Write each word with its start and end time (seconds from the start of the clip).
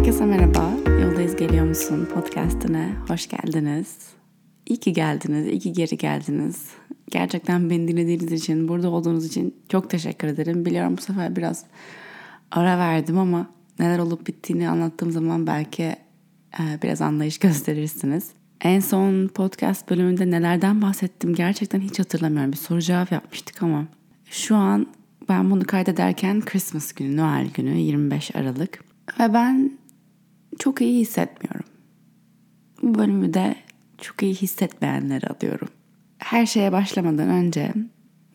Herkese 0.00 0.26
merhaba. 0.26 0.74
Yoldayız 1.02 1.36
Geliyor 1.36 1.66
Musun 1.66 2.08
podcastine 2.14 2.94
hoş 3.08 3.28
geldiniz. 3.28 3.96
İyi 4.66 4.80
ki 4.80 4.92
geldiniz, 4.92 5.46
iyi 5.46 5.58
ki 5.58 5.72
geri 5.72 5.98
geldiniz. 5.98 6.66
Gerçekten 7.10 7.70
beni 7.70 7.88
dinlediğiniz 7.88 8.32
için, 8.32 8.68
burada 8.68 8.90
olduğunuz 8.90 9.26
için 9.26 9.54
çok 9.68 9.90
teşekkür 9.90 10.28
ederim. 10.28 10.66
Biliyorum 10.66 10.96
bu 10.96 11.00
sefer 11.00 11.36
biraz 11.36 11.64
ara 12.50 12.78
verdim 12.78 13.18
ama 13.18 13.50
neler 13.78 13.98
olup 13.98 14.26
bittiğini 14.26 14.68
anlattığım 14.68 15.10
zaman 15.10 15.46
belki 15.46 15.82
e, 16.60 16.62
biraz 16.82 17.00
anlayış 17.00 17.38
gösterirsiniz. 17.46 18.30
En 18.60 18.80
son 18.80 19.28
podcast 19.28 19.90
bölümünde 19.90 20.30
nelerden 20.30 20.82
bahsettim 20.82 21.34
gerçekten 21.34 21.80
hiç 21.80 21.98
hatırlamıyorum. 21.98 22.52
Bir 22.52 22.56
soru 22.56 22.80
cevap 22.80 23.12
yapmıştık 23.12 23.62
ama 23.62 23.84
şu 24.30 24.56
an 24.56 24.86
ben 25.28 25.50
bunu 25.50 25.64
kaydederken 25.64 26.40
Christmas 26.40 26.92
günü, 26.92 27.16
Noel 27.16 27.46
günü 27.54 27.78
25 27.78 28.36
Aralık. 28.36 28.84
Ve 29.20 29.34
ben 29.34 29.79
çok 30.60 30.80
iyi 30.80 31.00
hissetmiyorum. 31.00 31.64
Bu 32.82 32.94
bölümü 32.94 33.34
de 33.34 33.56
çok 33.98 34.22
iyi 34.22 34.34
hissetmeyenleri 34.34 35.26
alıyorum. 35.26 35.68
Her 36.18 36.46
şeye 36.46 36.72
başlamadan 36.72 37.28
önce 37.28 37.72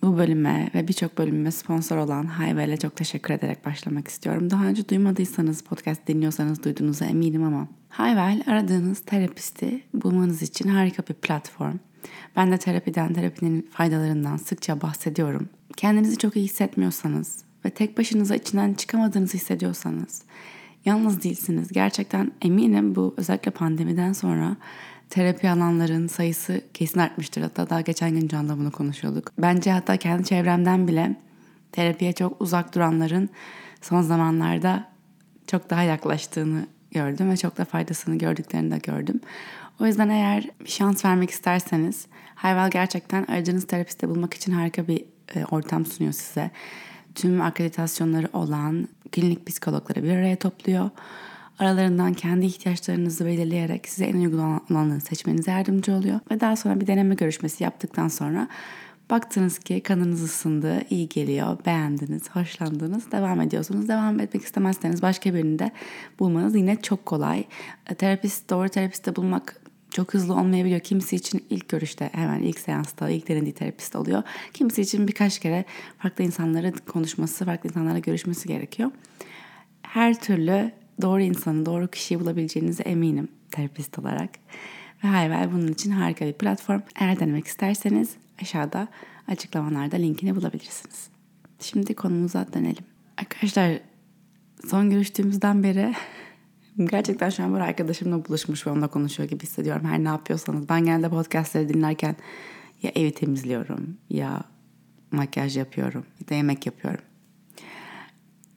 bu 0.01 0.17
bölüme 0.17 0.69
ve 0.75 0.87
birçok 0.87 1.17
bölümüme 1.17 1.51
sponsor 1.51 1.97
olan 1.97 2.25
Hayvel'e 2.25 2.77
çok 2.77 2.95
teşekkür 2.95 3.33
ederek 3.33 3.65
başlamak 3.65 4.07
istiyorum. 4.07 4.49
Daha 4.49 4.65
önce 4.65 4.89
duymadıysanız, 4.89 5.61
podcast 5.61 6.07
dinliyorsanız 6.07 6.63
duyduğunuza 6.63 7.05
eminim 7.05 7.43
ama 7.43 7.67
Hayvel 7.89 8.43
aradığınız 8.47 8.99
terapisti 8.99 9.83
bulmanız 9.93 10.41
için 10.41 10.69
harika 10.69 11.03
bir 11.09 11.13
platform. 11.13 11.77
Ben 12.35 12.51
de 12.51 12.57
terapiden, 12.57 13.13
terapinin 13.13 13.69
faydalarından 13.71 14.37
sıkça 14.37 14.81
bahsediyorum. 14.81 15.49
Kendinizi 15.77 16.17
çok 16.17 16.35
iyi 16.35 16.45
hissetmiyorsanız 16.45 17.43
ve 17.65 17.69
tek 17.69 17.97
başınıza 17.97 18.35
içinden 18.35 18.73
çıkamadığınızı 18.73 19.37
hissediyorsanız 19.37 20.23
yalnız 20.85 21.23
değilsiniz. 21.23 21.71
Gerçekten 21.71 22.31
eminim 22.41 22.95
bu 22.95 23.13
özellikle 23.17 23.51
pandemiden 23.51 24.13
sonra 24.13 24.55
terapi 25.09 25.49
alanların 25.49 26.07
sayısı 26.07 26.61
kesin 26.73 26.99
artmıştır. 26.99 27.41
Hatta 27.41 27.69
daha 27.69 27.81
geçen 27.81 28.11
gün 28.11 28.27
Can'la 28.27 28.57
bunu 28.57 28.71
konuşuyorduk. 28.71 29.31
Bence 29.37 29.71
hatta 29.71 29.97
kendi 29.97 30.23
çevremden 30.23 30.87
bile 30.87 31.15
terapiye 31.71 32.13
çok 32.13 32.41
uzak 32.41 32.75
duranların 32.75 33.29
son 33.81 34.01
zamanlarda 34.01 34.87
çok 35.47 35.69
daha 35.69 35.83
yaklaştığını 35.83 36.67
gördüm 36.91 37.29
ve 37.29 37.37
çok 37.37 37.57
da 37.57 37.65
faydasını 37.65 38.17
gördüklerini 38.17 38.71
de 38.71 38.77
gördüm. 38.77 39.19
O 39.79 39.85
yüzden 39.85 40.09
eğer 40.09 40.49
bir 40.65 40.69
şans 40.69 41.05
vermek 41.05 41.29
isterseniz 41.29 42.07
Hayvel 42.35 42.69
gerçekten 42.69 43.23
aradığınız 43.23 43.67
terapiste 43.67 44.09
bulmak 44.09 44.33
için 44.33 44.51
harika 44.51 44.87
bir 44.87 45.05
e, 45.35 45.45
ortam 45.45 45.85
sunuyor 45.85 46.13
size. 46.13 46.51
Tüm 47.15 47.41
akreditasyonları 47.41 48.29
olan 48.33 48.87
klinik 49.11 49.47
psikologları 49.47 50.03
bir 50.03 50.11
araya 50.11 50.35
topluyor. 50.35 50.89
Aralarından 51.59 52.13
kendi 52.13 52.45
ihtiyaçlarınızı 52.45 53.25
belirleyerek 53.25 53.87
size 53.87 54.05
en 54.05 54.17
uygun 54.17 54.61
olanı 54.69 55.01
seçmenize 55.01 55.51
yardımcı 55.51 55.93
oluyor. 55.93 56.19
Ve 56.31 56.39
daha 56.39 56.55
sonra 56.55 56.79
bir 56.79 56.87
deneme 56.87 57.15
görüşmesi 57.15 57.63
yaptıktan 57.63 58.07
sonra 58.07 58.47
baktınız 59.09 59.59
ki 59.59 59.81
kanınız 59.81 60.23
ısındı, 60.23 60.81
iyi 60.89 61.09
geliyor, 61.09 61.57
beğendiniz, 61.65 62.29
hoşlandınız, 62.29 63.11
devam 63.11 63.41
ediyorsunuz. 63.41 63.87
Devam 63.87 64.19
etmek 64.19 64.43
istemezseniz 64.43 65.01
başka 65.01 65.33
birini 65.33 65.59
de 65.59 65.71
bulmanız 66.19 66.55
yine 66.55 66.81
çok 66.81 67.05
kolay. 67.05 67.43
E, 67.89 67.95
terapist, 67.95 68.49
doğru 68.49 68.69
terapiste 68.69 69.15
bulmak 69.15 69.61
çok 69.95 70.13
hızlı 70.13 70.33
olmayabiliyor. 70.33 70.79
Kimisi 70.79 71.15
için 71.15 71.45
ilk 71.49 71.69
görüşte 71.69 72.09
hemen 72.13 72.41
ilk 72.41 72.59
seansta 72.59 73.09
ilk 73.09 73.27
denediği 73.27 73.53
terapist 73.53 73.95
oluyor. 73.95 74.23
Kimisi 74.53 74.81
için 74.81 75.07
birkaç 75.07 75.39
kere 75.39 75.65
farklı 75.97 76.23
insanlara 76.23 76.71
konuşması, 76.71 77.45
farklı 77.45 77.69
insanlarla 77.69 77.99
görüşmesi 77.99 78.47
gerekiyor. 78.47 78.91
Her 79.81 80.21
türlü 80.21 80.71
doğru 81.01 81.21
insanı, 81.21 81.65
doğru 81.65 81.87
kişiyi 81.87 82.19
bulabileceğinize 82.19 82.83
eminim 82.83 83.27
terapist 83.51 83.99
olarak. 83.99 84.29
Ve 85.03 85.07
Hayvel 85.07 85.51
bunun 85.53 85.67
için 85.67 85.91
harika 85.91 86.25
bir 86.25 86.33
platform. 86.33 86.81
Eğer 86.95 87.19
denemek 87.19 87.47
isterseniz 87.47 88.09
aşağıda 88.41 88.87
açıklamalarda 89.27 89.95
linkini 89.95 90.35
bulabilirsiniz. 90.35 91.07
Şimdi 91.59 91.93
konumuza 91.93 92.47
dönelim. 92.53 92.83
Arkadaşlar 93.17 93.79
son 94.67 94.89
görüştüğümüzden 94.89 95.63
beri 95.63 95.93
gerçekten 96.83 97.29
şu 97.29 97.43
an 97.43 97.53
böyle 97.53 97.63
arkadaşımla 97.63 98.25
buluşmuş 98.25 98.67
ve 98.67 98.71
onunla 98.71 98.87
konuşuyor 98.87 99.29
gibi 99.29 99.43
hissediyorum. 99.43 99.85
Her 99.85 100.03
ne 100.03 100.07
yapıyorsanız. 100.07 100.69
Ben 100.69 100.85
genelde 100.85 101.09
podcastları 101.09 101.69
dinlerken 101.69 102.15
ya 102.83 102.91
evi 102.95 103.11
temizliyorum 103.11 103.97
ya 104.09 104.43
makyaj 105.11 105.57
yapıyorum 105.57 106.05
ya 106.21 106.27
da 106.27 106.33
yemek 106.33 106.65
yapıyorum. 106.65 107.03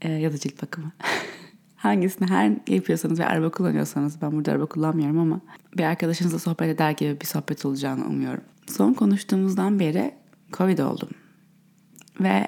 Ee, 0.02 0.12
ya 0.12 0.32
da 0.32 0.38
cilt 0.38 0.62
bakımı. 0.62 0.92
Hangisini 1.76 2.28
her 2.28 2.52
yapıyorsanız 2.68 3.18
ve 3.18 3.26
araba 3.26 3.50
kullanıyorsanız 3.50 4.22
ben 4.22 4.32
burada 4.32 4.52
araba 4.52 4.66
kullanmıyorum 4.66 5.18
ama 5.18 5.40
bir 5.76 5.82
arkadaşınızla 5.82 6.38
sohbet 6.38 6.68
eder 6.68 6.90
gibi 6.90 7.20
bir 7.20 7.26
sohbet 7.26 7.64
olacağını 7.64 8.06
umuyorum. 8.06 8.44
Son 8.66 8.94
konuştuğumuzdan 8.94 9.78
beri 9.78 10.14
Covid 10.52 10.78
oldum. 10.78 11.08
Ve 12.20 12.46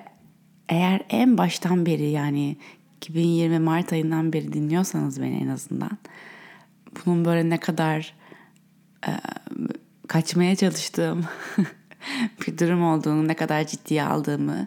eğer 0.68 1.02
en 1.08 1.38
baştan 1.38 1.86
beri 1.86 2.10
yani 2.10 2.56
2020 3.00 3.58
Mart 3.58 3.92
ayından 3.92 4.32
beri 4.32 4.52
dinliyorsanız 4.52 5.20
beni 5.20 5.36
en 5.36 5.48
azından 5.48 5.98
bunun 7.06 7.24
böyle 7.24 7.50
ne 7.50 7.60
kadar 7.60 8.14
e, 9.06 9.10
kaçmaya 10.08 10.56
çalıştığım 10.56 11.24
bir 12.46 12.58
durum 12.58 12.84
olduğunu, 12.84 13.28
ne 13.28 13.34
kadar 13.34 13.66
ciddiye 13.66 14.02
aldığımı 14.02 14.66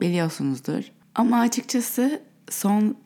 biliyorsunuzdur. 0.00 0.84
Ama 1.14 1.40
açıkçası 1.40 2.22
son 2.50 2.96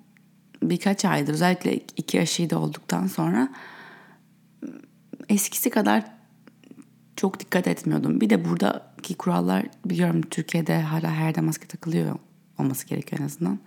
birkaç 0.62 1.04
aydır 1.04 1.32
özellikle 1.32 1.80
iki 1.96 2.20
aşıyı 2.20 2.50
da 2.50 2.58
olduktan 2.58 3.06
sonra 3.06 3.48
eskisi 5.28 5.70
kadar 5.70 6.04
çok 7.16 7.40
dikkat 7.40 7.66
etmiyordum. 7.66 8.20
Bir 8.20 8.30
de 8.30 8.44
buradaki 8.44 9.14
kurallar 9.14 9.66
biliyorum 9.84 10.22
Türkiye'de 10.22 10.82
hala 10.82 11.10
her 11.10 11.24
yerde 11.24 11.40
maske 11.40 11.66
takılıyor 11.66 12.18
olması 12.58 12.86
gerekiyor 12.86 13.20
en 13.20 13.26
azından. 13.26 13.58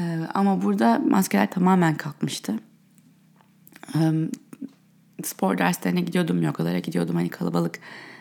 Ee, 0.00 0.18
ama 0.34 0.62
burada 0.62 0.98
maskeler 0.98 1.50
tamamen 1.50 1.94
kalkmıştı. 1.94 2.54
Ee, 3.94 4.12
spor 5.22 5.58
derslerine 5.58 6.00
gidiyordum, 6.00 6.42
yogalara 6.42 6.78
gidiyordum. 6.78 7.14
Hani 7.14 7.28
kalabalık 7.28 7.78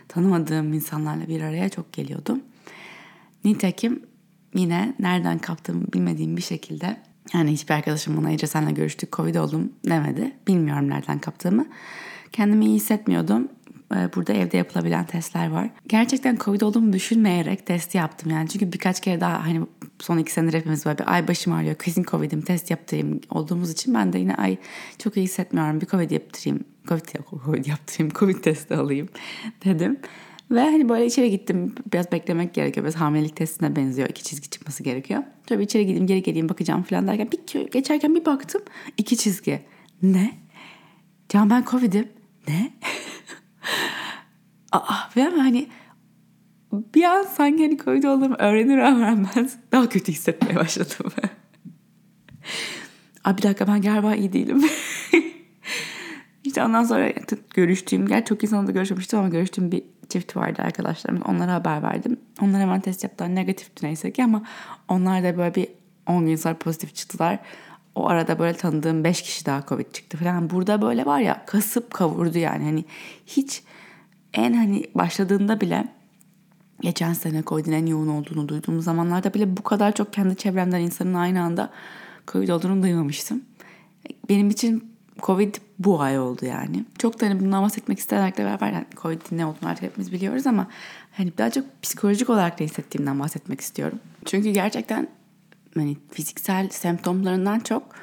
tanımadığım 0.08 0.74
insanlarla 0.74 1.28
bir 1.28 1.42
araya 1.42 1.70
çok 1.70 1.94
geliyordum. 1.94 2.40
Nitekim 3.44 4.04
yine 4.54 4.94
nereden 5.00 5.40
kaptığımı 5.40 5.94
bilmediğim 5.94 6.38
bir 6.38 6.42
şekilde 6.42 6.98
yani 7.34 7.52
hiçbir 7.52 7.74
arkadaşım 7.74 8.18
bana 8.18 8.32
Ece 8.32 8.48
senle 8.48 8.72
görüştük 8.72 9.12
Covid 9.14 9.36
oldum 9.36 9.74
demedi. 9.90 10.32
Bilmiyorum 10.48 10.90
nereden 10.90 11.20
kaptığımı. 11.20 11.66
Kendimi 12.32 12.66
iyi 12.66 12.76
hissetmiyordum. 12.76 13.48
Ee, 13.96 14.10
burada 14.16 14.34
evde 14.34 14.58
yapılabilen 14.58 15.06
testler 15.06 15.50
var. 15.50 15.70
Gerçekten 15.88 16.38
Covid 16.38 16.62
olduğumu 16.62 16.94
düşünmeyerek 16.94 17.66
testi 17.66 17.98
yaptım 17.98 18.32
yani. 18.32 18.50
Çünkü 18.50 18.74
birkaç 18.74 19.00
kere 19.00 19.22
daha 19.22 19.46
hani 19.46 19.62
son 20.00 20.18
iki 20.18 20.32
senedir 20.32 20.58
hepimiz 20.58 20.86
böyle 20.86 20.98
bir 20.98 21.14
ay 21.14 21.28
başım 21.28 21.54
ağrıyor. 21.54 21.76
Kesin 21.76 22.04
Covid'im 22.04 22.42
test 22.42 22.72
yaptırayım 22.72 23.22
olduğumuz 23.30 23.72
için 23.72 23.94
ben 23.94 24.14
de 24.14 24.20
yine 24.20 24.36
ay 24.36 24.58
çok 24.98 25.18
iyi 25.18 25.24
hissetmiyorum. 25.24 25.82
Bir 25.82 25.86
Covid 25.86 26.12
yaptırayım. 26.12 26.64
Covid, 26.88 27.06
Covid 27.46 27.66
yaptırayım. 27.66 28.14
Covid 28.14 28.44
testi 28.44 28.76
alayım 28.76 29.10
dedim. 29.66 30.00
Ve 30.52 30.60
hani 30.60 30.90
böyle 30.90 31.06
içeri 31.06 31.32
gittim. 31.32 31.76
Biraz 31.94 32.12
beklemek 32.12 32.54
gerekiyor. 32.54 32.86
Biraz 32.86 32.96
hamilelik 32.96 33.36
testine 33.36 33.76
benziyor. 33.76 34.10
İki 34.10 34.24
çizgi 34.24 34.50
çıkması 34.50 34.84
gerekiyor. 34.84 35.24
Tabii 35.48 35.64
içeri 35.64 35.86
gideyim 35.86 36.08
geri 36.08 36.24
geleyim 36.24 36.50
bakacağım 36.50 36.84
falan 36.84 37.08
derken 37.08 37.30
bir, 37.32 37.72
geçerken 37.72 38.16
bir 38.16 38.26
baktım. 38.26 38.62
iki 38.98 39.18
çizgi. 39.18 39.62
Ne? 40.02 40.32
Can 41.30 41.50
ben 41.50 41.64
Covid'im. 41.72 42.08
Ne? 42.48 42.72
Aa, 44.72 44.96
ve 45.18 45.24
hani 45.24 45.68
bir 46.72 47.04
an 47.04 47.24
sanki 47.24 47.64
hani 47.64 47.78
Covid 47.78 48.04
olduğumu 48.04 48.36
öğrenir 48.40 48.78
öğrenmez 48.78 49.58
daha 49.72 49.90
kötü 49.90 50.12
hissetmeye 50.12 50.56
başladım. 50.56 51.12
Aa, 53.24 53.38
bir 53.38 53.44
dakika 53.44 53.68
ben 53.68 53.82
galiba 53.82 54.16
iyi 54.16 54.34
değilim. 54.34 54.64
İşte 56.44 56.64
ondan 56.64 56.84
sonra 56.84 57.12
görüştüğüm, 57.54 58.08
gerçi 58.08 58.26
çok 58.26 58.44
insanla 58.44 58.68
da 58.68 58.72
görüşmemiştim 58.72 59.20
ama 59.20 59.30
görüştüğüm 59.30 59.72
bir 59.72 59.84
çift 60.10 60.36
vardı 60.36 60.62
arkadaşlarım. 60.62 61.22
Onlara 61.22 61.54
haber 61.54 61.84
verdim. 61.84 62.20
Onlar 62.42 62.62
hemen 62.62 62.82
test 62.82 63.04
yaptılar. 63.04 63.36
Negatifti 63.36 63.86
neyse 63.86 64.12
ki 64.12 64.24
ama 64.24 64.44
onlar 64.88 65.24
da 65.24 65.38
böyle 65.38 65.56
bir 65.56 65.68
10 66.08 66.26
gün 66.26 66.36
sonra 66.36 66.58
pozitif 66.58 66.96
çıktılar. 66.96 67.40
O 67.96 68.08
arada 68.08 68.40
böyle 68.40 68.58
tanıdığım 68.58 69.04
5 69.04 69.22
kişi 69.22 69.46
daha 69.46 69.66
Covid 69.68 69.92
çıktı 69.94 70.18
falan. 70.18 70.50
Burada 70.50 70.82
böyle 70.82 71.06
var 71.06 71.20
ya 71.20 71.46
kasıp 71.46 71.94
kavurdu 71.94 72.38
yani. 72.38 72.64
Hani 72.64 72.86
hiç 73.26 73.64
en 74.34 74.54
hani 74.54 74.84
başladığında 74.96 75.62
bile 75.62 75.88
geçen 76.82 77.14
sene 77.14 77.44
Covid'in 77.44 77.72
en 77.72 77.86
yoğun 77.86 78.08
olduğunu 78.08 78.50
duyduğum 78.50 78.82
zamanlarda 78.82 79.34
bile 79.34 79.58
bu 79.58 79.64
kadar 79.64 79.92
çok 79.92 80.14
kendi 80.14 80.36
çevremden 80.36 80.80
insanın 80.80 81.14
aynı 81.14 81.42
anda 81.42 81.70
Covid 82.28 82.50
olduğunu 82.50 82.84
duymamıştım. 82.84 83.42
Benim 84.30 84.50
için 84.50 84.92
Covid 85.22 85.56
bu 85.80 86.02
ay 86.02 86.20
oldu 86.20 86.46
yani. 86.46 86.86
Çok 86.98 87.22
da 87.22 87.26
hani 87.26 87.40
bundan 87.40 87.64
bahsetmek 87.64 88.00
istemekle 88.00 88.46
beraber 88.46 88.72
yani 88.72 88.86
Covid'in 89.02 89.38
ne 89.38 89.46
olduğunu 89.46 89.70
artık 89.70 89.84
hepimiz 89.84 90.12
biliyoruz 90.12 90.48
ama 90.48 90.68
hani 91.18 91.32
daha 91.38 91.50
çok 91.50 91.66
psikolojik 91.82 92.30
olarak 92.30 92.60
ne 92.60 92.66
hissettiğimden 92.66 93.20
bahsetmek 93.20 93.62
istiyorum. 93.62 94.00
Çünkü 94.26 94.50
gerçekten 94.50 95.08
hani 95.76 95.98
fiziksel 96.12 96.70
semptomlarından 96.70 97.60
çok 97.60 97.96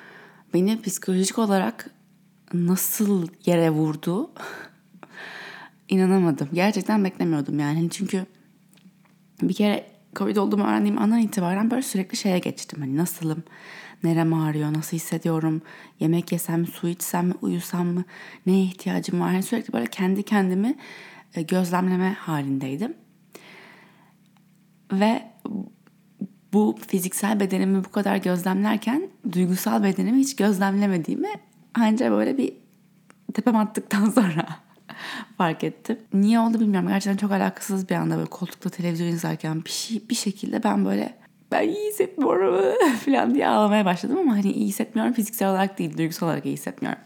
beni 0.55 0.82
psikolojik 0.82 1.38
olarak 1.38 1.91
nasıl 2.53 3.29
yere 3.47 3.70
vurdu 3.70 4.31
inanamadım. 5.88 6.49
Gerçekten 6.53 7.05
beklemiyordum 7.05 7.59
yani. 7.59 7.79
Hani 7.79 7.91
çünkü 7.91 8.26
bir 9.43 9.55
kere 9.55 9.87
Covid 10.17 10.37
olduğumu 10.37 10.65
öğrendiğim 10.65 10.99
andan 10.99 11.19
itibaren 11.19 11.70
böyle 11.70 11.82
sürekli 11.82 12.17
şeye 12.17 12.38
geçtim. 12.38 12.81
Hani 12.81 12.97
nasılım, 12.97 13.43
nerem 14.05 14.35
ağrıyor, 14.35 14.73
nasıl 14.73 14.97
hissediyorum, 14.97 15.62
yemek 16.00 16.32
yesem 16.32 16.61
mi, 16.61 16.67
su 16.67 16.88
içsem 16.88 17.26
mi, 17.26 17.35
uyusam 17.43 17.87
mı, 17.87 18.05
neye 18.47 18.62
ihtiyacım 18.62 19.20
var. 19.20 19.32
Yani 19.32 19.43
sürekli 19.43 19.73
böyle 19.73 19.87
kendi 19.87 20.23
kendimi 20.23 20.76
e, 21.35 21.43
gözlemleme 21.43 22.12
halindeydim. 22.12 22.94
Ve 24.93 25.23
bu 26.53 26.77
fiziksel 26.87 27.41
bedenimi 27.41 27.85
bu 27.85 27.91
kadar 27.91 28.17
gözlemlerken 28.17 29.09
duygusal 29.33 29.83
bedenimi 29.83 30.19
hiç 30.19 30.37
gözlemlemediğimi 30.37 31.29
ancak 31.75 32.11
böyle 32.11 32.39
bir 32.39 32.53
tepem 33.35 33.56
attıktan 33.56 34.11
sonra 34.11 34.47
fark 35.39 35.65
ettim. 35.65 35.99
Niye 36.12 36.41
oldu 36.41 36.61
bilmiyorum. 36.61 36.89
Gerçekten 36.89 37.17
çok 37.17 37.33
alakasız 37.33 37.89
bir 37.89 37.95
anda 37.95 38.17
böyle 38.17 38.31
koltukta 38.31 38.71
televizyon 38.71 39.09
izlerken 39.09 39.65
bir 39.65 39.71
şey 39.71 40.03
bir 40.11 40.15
şekilde 40.15 40.62
ben 40.62 40.85
böyle 40.85 41.15
ben 41.53 41.69
iyi 41.69 41.89
hissetmiyorum 41.89 42.75
falan 43.05 43.35
diye 43.35 43.49
ağlamaya 43.49 43.85
başladım 43.85 44.19
ama 44.19 44.33
hani 44.33 44.53
iyi 44.53 44.67
hissetmiyorum 44.67 45.12
fiziksel 45.12 45.51
olarak 45.51 45.79
değil 45.79 45.99
duygusal 45.99 46.27
olarak 46.27 46.47
iyi 46.47 46.53
hissetmiyorum. 46.53 47.01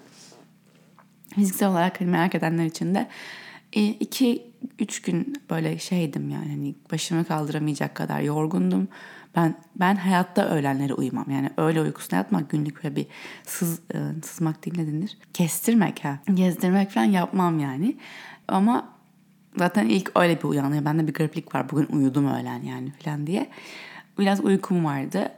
Fiziksel 1.34 1.68
olarak 1.68 2.00
hani 2.00 2.10
merak 2.10 2.34
edenler 2.34 2.64
için 2.64 2.94
de 2.94 3.08
e, 3.72 3.86
iki 3.86 4.52
üç 4.78 5.02
gün 5.02 5.42
böyle 5.50 5.78
şeydim 5.78 6.30
yani 6.30 6.48
hani 6.48 6.74
başımı 6.92 7.24
kaldıramayacak 7.24 7.94
kadar 7.94 8.20
yorgundum. 8.20 8.88
Ben 9.36 9.54
ben 9.76 9.96
hayatta 9.96 10.48
öğlenleri 10.48 10.94
uyumam. 10.94 11.30
Yani 11.30 11.50
öyle 11.56 11.80
uykusuna 11.80 12.18
yatmak 12.18 12.50
günlük 12.50 12.84
böyle 12.84 12.96
bir 12.96 13.06
sız, 13.44 13.80
e, 13.94 13.98
sızmak 14.22 14.64
değil 14.64 14.78
ne 14.78 14.86
denir? 14.86 15.18
Kestirmek 15.34 16.04
ha. 16.04 16.18
Gezdirmek 16.34 16.90
falan 16.90 17.04
yapmam 17.04 17.58
yani. 17.58 17.96
Ama 18.48 18.88
zaten 19.56 19.88
ilk 19.88 20.12
öyle 20.14 20.38
bir 20.38 20.44
uyanıyor. 20.44 20.84
Bende 20.84 21.06
bir 21.06 21.14
gariplik 21.14 21.54
var. 21.54 21.70
Bugün 21.70 21.86
uyudum 21.86 22.26
öğlen 22.26 22.62
yani 22.62 22.92
falan 23.04 23.26
diye. 23.26 23.50
Biraz 24.18 24.40
uykum 24.44 24.84
vardı. 24.84 25.32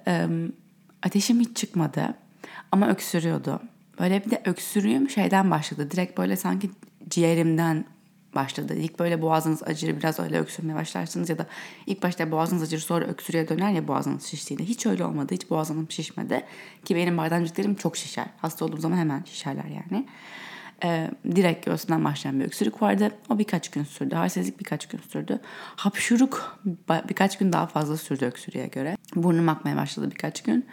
Ateşim 1.03 1.41
hiç 1.41 1.57
çıkmadı. 1.57 2.15
Ama 2.73 2.89
öksürüyordu. 2.89 3.61
Böyle 4.01 4.25
bir 4.25 4.31
de 4.31 4.43
öksürüğüm 4.45 5.11
şeyden 5.11 5.51
başladı. 5.51 5.91
Direkt 5.91 6.19
böyle 6.19 6.37
sanki 6.37 6.71
ciğerimden 7.09 7.85
başladı. 8.35 8.75
İlk 8.75 8.99
böyle 8.99 9.23
boğazınız 9.23 9.63
acır 9.63 9.99
biraz 9.99 10.21
öyle 10.21 10.39
öksürmeye 10.39 10.75
başlarsınız 10.75 11.29
ya 11.29 11.39
da 11.39 11.47
ilk 11.87 12.03
başta 12.03 12.31
boğazınız 12.31 12.63
acır 12.63 12.79
sonra 12.79 13.05
öksürüğe 13.05 13.49
döner 13.49 13.73
ya 13.73 13.89
boğazınız 13.89 14.25
şiştiğinde. 14.25 14.65
Hiç 14.65 14.87
öyle 14.87 15.05
olmadı. 15.05 15.35
Hiç 15.35 15.51
boğazım 15.51 15.91
şişmedi. 15.91 16.45
Ki 16.85 16.97
benim 16.97 17.19
bademciklerim 17.19 17.75
çok 17.75 17.97
şişer. 17.97 18.27
Hasta 18.39 18.65
olduğum 18.65 18.81
zaman 18.81 18.97
hemen 18.97 19.23
şişerler 19.25 19.65
yani. 19.65 20.07
Ee, 20.85 21.11
direkt 21.37 21.67
göğsünden 21.67 22.05
başlayan 22.05 22.41
bir 22.41 22.45
öksürük 22.45 22.83
vardı. 22.83 23.11
O 23.29 23.39
birkaç 23.39 23.71
gün 23.71 23.85
sürdü. 23.85 24.15
Halsizlik 24.15 24.61
birkaç 24.61 24.89
gün 24.89 24.99
sürdü. 24.99 25.41
Hapşuruk 25.77 26.59
birkaç 27.09 27.39
gün 27.39 27.53
daha 27.53 27.67
fazla 27.67 27.97
sürdü 27.97 28.25
öksürüğe 28.25 28.67
göre. 28.67 28.97
Burnum 29.17 29.49
akmaya 29.49 29.77
başladı 29.77 30.11
birkaç 30.11 30.43
gün. 30.43 30.67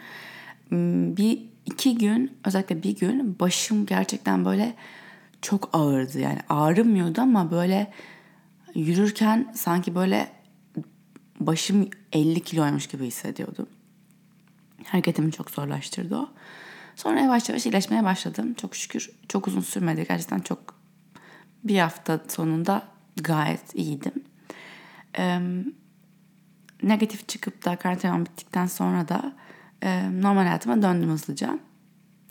Hmm, 0.68 1.16
bir 1.16 1.42
iki 1.66 1.98
gün 1.98 2.38
özellikle 2.44 2.82
bir 2.82 2.96
gün 2.96 3.36
başım 3.40 3.86
gerçekten 3.86 4.44
böyle 4.44 4.74
çok 5.42 5.70
ağırdı 5.72 6.18
yani 6.18 6.38
ağrımıyordu 6.48 7.20
ama 7.20 7.50
böyle 7.50 7.92
yürürken 8.74 9.52
sanki 9.54 9.94
böyle 9.94 10.32
başım 11.40 11.90
50 12.12 12.40
kiloymuş 12.40 12.86
gibi 12.86 13.06
hissediyordum. 13.06 13.66
Hareketimi 14.84 15.32
çok 15.32 15.50
zorlaştırdı 15.50 16.16
o. 16.16 16.28
Sonra 16.96 17.20
yavaş 17.20 17.48
yavaş 17.48 17.66
iyileşmeye 17.66 18.04
başladım. 18.04 18.54
Çok 18.54 18.76
şükür 18.76 19.10
çok 19.28 19.48
uzun 19.48 19.60
sürmedi. 19.60 20.06
Gerçekten 20.08 20.40
çok 20.40 20.74
bir 21.64 21.78
hafta 21.78 22.20
sonunda 22.28 22.82
gayet 23.16 23.74
iyiydim. 23.74 24.12
Ee, 25.18 25.40
negatif 26.82 27.28
çıkıp 27.28 27.64
da 27.64 27.76
karantinam 27.76 28.24
bittikten 28.24 28.66
sonra 28.66 29.08
da 29.08 29.32
e, 29.82 30.22
normal 30.22 30.42
hayatıma 30.42 30.82
döndüm 30.82 31.10
hızlıca. 31.10 31.58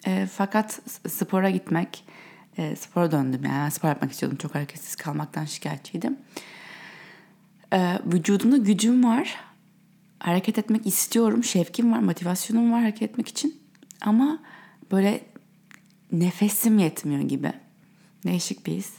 E, 0.07 0.27
fakat 0.31 0.81
spora 1.07 1.49
gitmek, 1.49 2.05
e, 2.57 2.75
spora 2.75 3.11
döndüm. 3.11 3.41
Yani 3.45 3.71
spor 3.71 3.89
yapmak 3.89 4.11
istiyordum. 4.11 4.37
Çok 4.37 4.55
hareketsiz 4.55 4.95
kalmaktan 4.95 5.45
şikayetçiydim. 5.45 6.17
E, 7.73 7.99
vücudumda 8.05 8.57
gücüm 8.57 9.03
var. 9.03 9.35
Hareket 10.19 10.57
etmek 10.57 10.87
istiyorum. 10.87 11.43
Şevkim 11.43 11.91
var, 11.91 11.99
motivasyonum 11.99 12.71
var 12.71 12.81
hareket 12.81 13.01
etmek 13.01 13.27
için. 13.27 13.61
Ama 14.01 14.39
böyle 14.91 15.21
nefesim 16.11 16.79
yetmiyor 16.79 17.21
gibi. 17.21 17.53
Değişik 18.25 18.65
bir 18.65 18.73
his. 18.73 18.93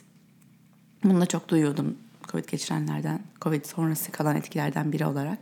Bunu 1.05 1.21
da 1.21 1.27
çok 1.27 1.49
duyuyordum 1.49 1.97
Covid 2.29 2.49
geçirenlerden, 2.49 3.21
Covid 3.41 3.65
sonrası 3.65 4.13
kalan 4.13 4.37
etkilerden 4.37 4.93
biri 4.93 5.07
olarak. 5.07 5.39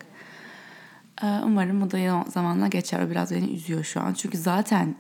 Ee, 1.23 1.27
umarım 1.27 1.81
bu 1.81 1.91
da 1.91 2.25
zamanla 2.31 2.69
geçer. 2.69 3.07
O 3.07 3.11
biraz 3.11 3.31
beni 3.31 3.51
üzüyor 3.51 3.85
şu 3.85 4.01
an. 4.01 4.15
Çünkü 4.15 4.39
zaten 4.39 4.95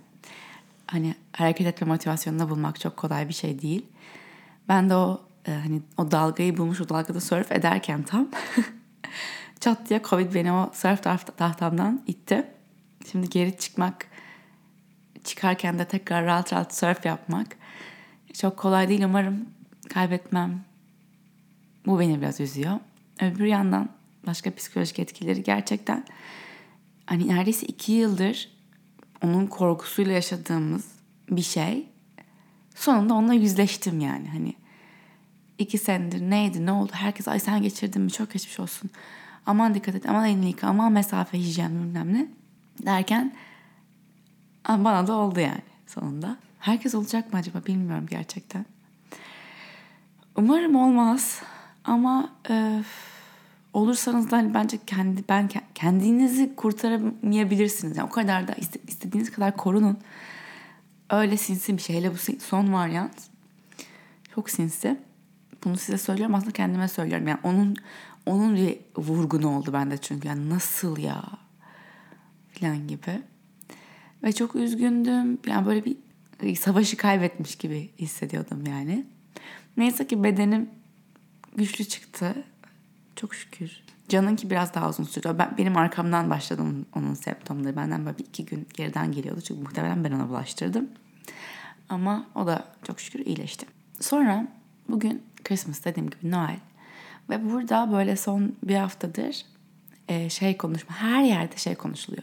hani 0.90 1.14
hareket 1.32 1.66
etme 1.66 1.86
motivasyonunu 1.86 2.50
bulmak 2.50 2.80
çok 2.80 2.96
kolay 2.96 3.28
bir 3.28 3.34
şey 3.34 3.62
değil. 3.62 3.86
Ben 4.68 4.90
de 4.90 4.94
o 4.94 5.20
e, 5.46 5.52
hani 5.52 5.82
o 5.96 6.10
dalgayı 6.10 6.56
bulmuş 6.56 6.80
o 6.80 6.88
dalgada 6.88 7.20
surf 7.20 7.52
ederken 7.52 8.02
tam 8.02 8.28
çat 9.60 9.88
diye 9.88 10.00
Covid 10.04 10.34
beni 10.34 10.52
o 10.52 10.70
surf 10.74 11.02
tahtamdan 11.36 12.02
itti. 12.06 12.46
Şimdi 13.10 13.28
geri 13.28 13.58
çıkmak 13.58 14.06
çıkarken 15.24 15.78
de 15.78 15.84
tekrar 15.84 16.24
rahat 16.24 16.52
rahat 16.52 16.74
surf 16.74 17.06
yapmak 17.06 17.56
çok 18.34 18.56
kolay 18.56 18.88
değil. 18.88 19.02
Umarım 19.04 19.48
kaybetmem. 19.88 20.64
Bu 21.86 22.00
beni 22.00 22.20
biraz 22.20 22.40
üzüyor. 22.40 22.78
Öbür 23.22 23.44
yandan 23.44 23.88
başka 24.26 24.54
psikolojik 24.54 24.98
etkileri 24.98 25.42
gerçekten 25.42 26.04
hani 27.06 27.28
neredeyse 27.28 27.66
iki 27.66 27.92
yıldır 27.92 28.59
onun 29.24 29.46
korkusuyla 29.46 30.12
yaşadığımız 30.12 30.84
bir 31.30 31.42
şey. 31.42 31.88
Sonunda 32.74 33.14
onunla 33.14 33.34
yüzleştim 33.34 34.00
yani 34.00 34.28
hani. 34.28 34.54
iki 35.58 35.78
senedir 35.78 36.20
neydi 36.20 36.66
ne 36.66 36.72
oldu 36.72 36.92
herkes 36.94 37.28
ay 37.28 37.40
sen 37.40 37.62
geçirdin 37.62 38.02
mi 38.02 38.10
çok 38.10 38.32
geçmiş 38.32 38.60
olsun. 38.60 38.90
Aman 39.46 39.74
dikkat 39.74 39.94
et 39.94 40.08
aman 40.08 40.28
elini 40.28 40.46
yıka 40.48 40.66
aman 40.68 40.92
mesafe 40.92 41.38
hijyen 41.38 41.70
bilmem 41.70 42.14
ne 42.14 42.28
derken 42.86 43.32
bana 44.68 45.06
da 45.06 45.12
oldu 45.12 45.40
yani 45.40 45.62
sonunda. 45.86 46.36
Herkes 46.58 46.94
olacak 46.94 47.32
mı 47.32 47.38
acaba 47.38 47.66
bilmiyorum 47.66 48.06
gerçekten. 48.10 48.66
Umarım 50.36 50.76
olmaz 50.76 51.42
ama 51.84 52.30
öf, 52.48 53.09
olursanız 53.72 54.30
da 54.30 54.36
hani 54.36 54.54
bence 54.54 54.78
kendi 54.86 55.24
ben 55.28 55.48
kendinizi 55.74 56.56
kurtaramayabilirsiniz. 56.56 57.96
Yani 57.96 58.06
o 58.06 58.10
kadar 58.10 58.48
da 58.48 58.54
istediğiniz 58.88 59.32
kadar 59.32 59.56
korunun. 59.56 59.98
Öyle 61.10 61.36
sinsi 61.36 61.76
bir 61.76 61.82
şey. 61.82 61.96
Hele 61.96 62.12
bu 62.12 62.16
son 62.40 62.72
varyant 62.72 63.14
çok 64.34 64.50
sinsi. 64.50 64.98
Bunu 65.64 65.76
size 65.76 65.98
söylüyorum 65.98 66.34
aslında 66.34 66.52
kendime 66.52 66.88
söylüyorum. 66.88 67.28
Yani 67.28 67.40
onun 67.42 67.76
onun 68.26 68.56
bir 68.56 68.78
vurgunu 68.96 69.56
oldu 69.56 69.72
bende 69.72 69.98
çünkü. 69.98 70.28
Yani 70.28 70.50
nasıl 70.50 70.98
ya 70.98 71.24
falan 72.52 72.88
gibi. 72.88 73.22
Ve 74.22 74.32
çok 74.32 74.56
üzgündüm. 74.56 75.38
Yani 75.46 75.66
böyle 75.66 75.84
bir 75.84 75.96
savaşı 76.56 76.96
kaybetmiş 76.96 77.56
gibi 77.56 77.90
hissediyordum 77.98 78.66
yani. 78.66 79.06
Neyse 79.76 80.06
ki 80.06 80.24
bedenim 80.24 80.70
güçlü 81.56 81.84
çıktı. 81.84 82.34
Çok 83.20 83.34
şükür. 83.34 83.82
Canınki 84.08 84.50
biraz 84.50 84.74
daha 84.74 84.88
uzun 84.88 85.04
sürdü. 85.04 85.34
Ben, 85.38 85.54
benim 85.58 85.76
arkamdan 85.76 86.30
başladı 86.30 86.62
onun, 86.62 86.86
onun 86.96 87.14
semptomları. 87.14 87.76
Benden 87.76 88.06
böyle 88.06 88.18
bir 88.18 88.24
iki 88.24 88.44
gün 88.44 88.68
geriden 88.74 89.12
geliyordu. 89.12 89.40
Çünkü 89.40 89.62
muhtemelen 89.62 90.04
ben 90.04 90.12
ona 90.12 90.28
bulaştırdım. 90.28 90.88
Ama 91.88 92.26
o 92.34 92.46
da 92.46 92.64
çok 92.86 93.00
şükür 93.00 93.26
iyileşti. 93.26 93.66
Sonra 94.00 94.48
bugün 94.88 95.22
Christmas 95.44 95.84
dediğim 95.84 96.10
gibi 96.10 96.30
Noel. 96.30 96.58
Ve 97.30 97.50
burada 97.50 97.92
böyle 97.92 98.16
son 98.16 98.56
bir 98.64 98.74
haftadır 98.74 99.44
e, 100.08 100.30
şey 100.30 100.56
konuşma. 100.56 100.96
Her 100.96 101.22
yerde 101.22 101.56
şey 101.56 101.74
konuşuluyor. 101.74 102.22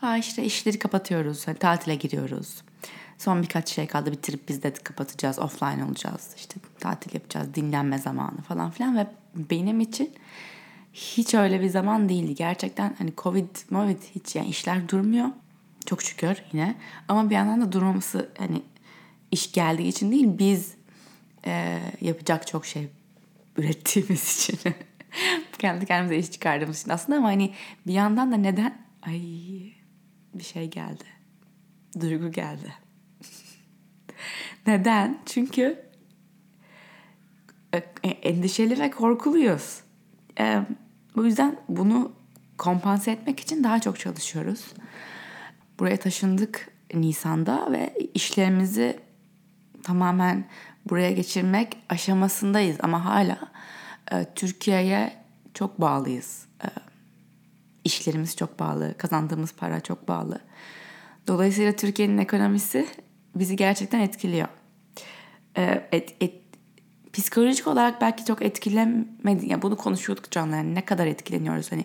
Ha 0.00 0.18
işte 0.18 0.44
işleri 0.44 0.78
kapatıyoruz. 0.78 1.48
Hani 1.48 1.58
tatile 1.58 1.94
giriyoruz. 1.94 2.62
Son 3.18 3.42
birkaç 3.42 3.68
şey 3.68 3.86
kaldı 3.86 4.12
bitirip 4.12 4.48
biz 4.48 4.62
de 4.62 4.72
kapatacağız. 4.72 5.38
Offline 5.38 5.84
olacağız. 5.84 6.30
İşte 6.36 6.60
tatil 6.80 7.14
yapacağız. 7.14 7.54
Dinlenme 7.54 7.98
zamanı 7.98 8.42
falan 8.42 8.70
filan. 8.70 8.96
Ve 8.96 9.06
benim 9.34 9.80
için 9.80 10.10
hiç 10.92 11.34
öyle 11.34 11.60
bir 11.60 11.68
zaman 11.68 12.08
değildi. 12.08 12.34
Gerçekten 12.34 12.94
hani 12.98 13.12
Covid, 13.16 13.56
Covid 13.68 14.02
hiç 14.14 14.36
yani 14.36 14.48
işler 14.48 14.88
durmuyor. 14.88 15.28
Çok 15.86 16.02
şükür 16.02 16.42
yine. 16.52 16.74
Ama 17.08 17.30
bir 17.30 17.34
yandan 17.34 17.60
da 17.60 17.72
durmaması 17.72 18.32
hani 18.38 18.62
iş 19.30 19.52
geldiği 19.52 19.88
için 19.88 20.12
değil 20.12 20.38
biz 20.38 20.74
e, 21.46 21.80
yapacak 22.00 22.46
çok 22.46 22.66
şey 22.66 22.88
ürettiğimiz 23.56 24.38
için. 24.38 24.74
Kendi 25.58 25.86
kendimize 25.86 26.18
iş 26.18 26.30
çıkardığımız 26.30 26.80
için 26.80 26.90
aslında 26.90 27.18
ama 27.18 27.28
hani 27.28 27.54
bir 27.86 27.92
yandan 27.92 28.32
da 28.32 28.36
neden 28.36 28.78
ay 29.02 29.20
bir 30.34 30.44
şey 30.44 30.70
geldi. 30.70 31.04
duygu 32.00 32.32
geldi. 32.32 32.85
Neden? 34.66 35.18
Çünkü 35.26 35.86
e, 37.74 38.08
endişeli 38.08 38.80
ve 38.80 38.90
korkuluyuz. 38.90 39.80
E, 40.40 40.62
bu 41.16 41.24
yüzden 41.24 41.56
bunu 41.68 42.12
kompanse 42.58 43.10
etmek 43.10 43.40
için 43.40 43.64
daha 43.64 43.80
çok 43.80 43.98
çalışıyoruz. 43.98 44.64
Buraya 45.78 45.96
taşındık 45.96 46.70
Nisan'da 46.94 47.72
ve 47.72 47.94
işlerimizi 48.14 49.00
tamamen 49.82 50.44
buraya 50.88 51.10
geçirmek 51.10 51.76
aşamasındayız 51.88 52.76
ama 52.80 53.04
hala 53.04 53.38
e, 54.12 54.26
Türkiye'ye 54.34 55.12
çok 55.54 55.80
bağlıyız. 55.80 56.46
E, 56.64 56.68
işlerimiz 57.84 58.36
çok 58.36 58.58
bağlı, 58.58 58.94
kazandığımız 58.98 59.52
para 59.52 59.80
çok 59.80 60.08
bağlı. 60.08 60.40
Dolayısıyla 61.26 61.72
Türkiye'nin 61.72 62.18
ekonomisi 62.18 62.86
bizi 63.38 63.56
gerçekten 63.56 64.00
etkiliyor. 64.00 64.48
E, 65.56 65.88
et, 65.92 66.14
et, 66.20 66.34
psikolojik 67.12 67.66
olarak 67.66 68.00
belki 68.00 68.24
çok 68.24 68.42
etkilemedi. 68.42 69.46
Yani 69.46 69.62
bunu 69.62 69.76
konuşuyorduk 69.76 70.30
canlı 70.30 70.56
yani 70.56 70.74
ne 70.74 70.84
kadar 70.84 71.06
etkileniyoruz 71.06 71.72
hani. 71.72 71.84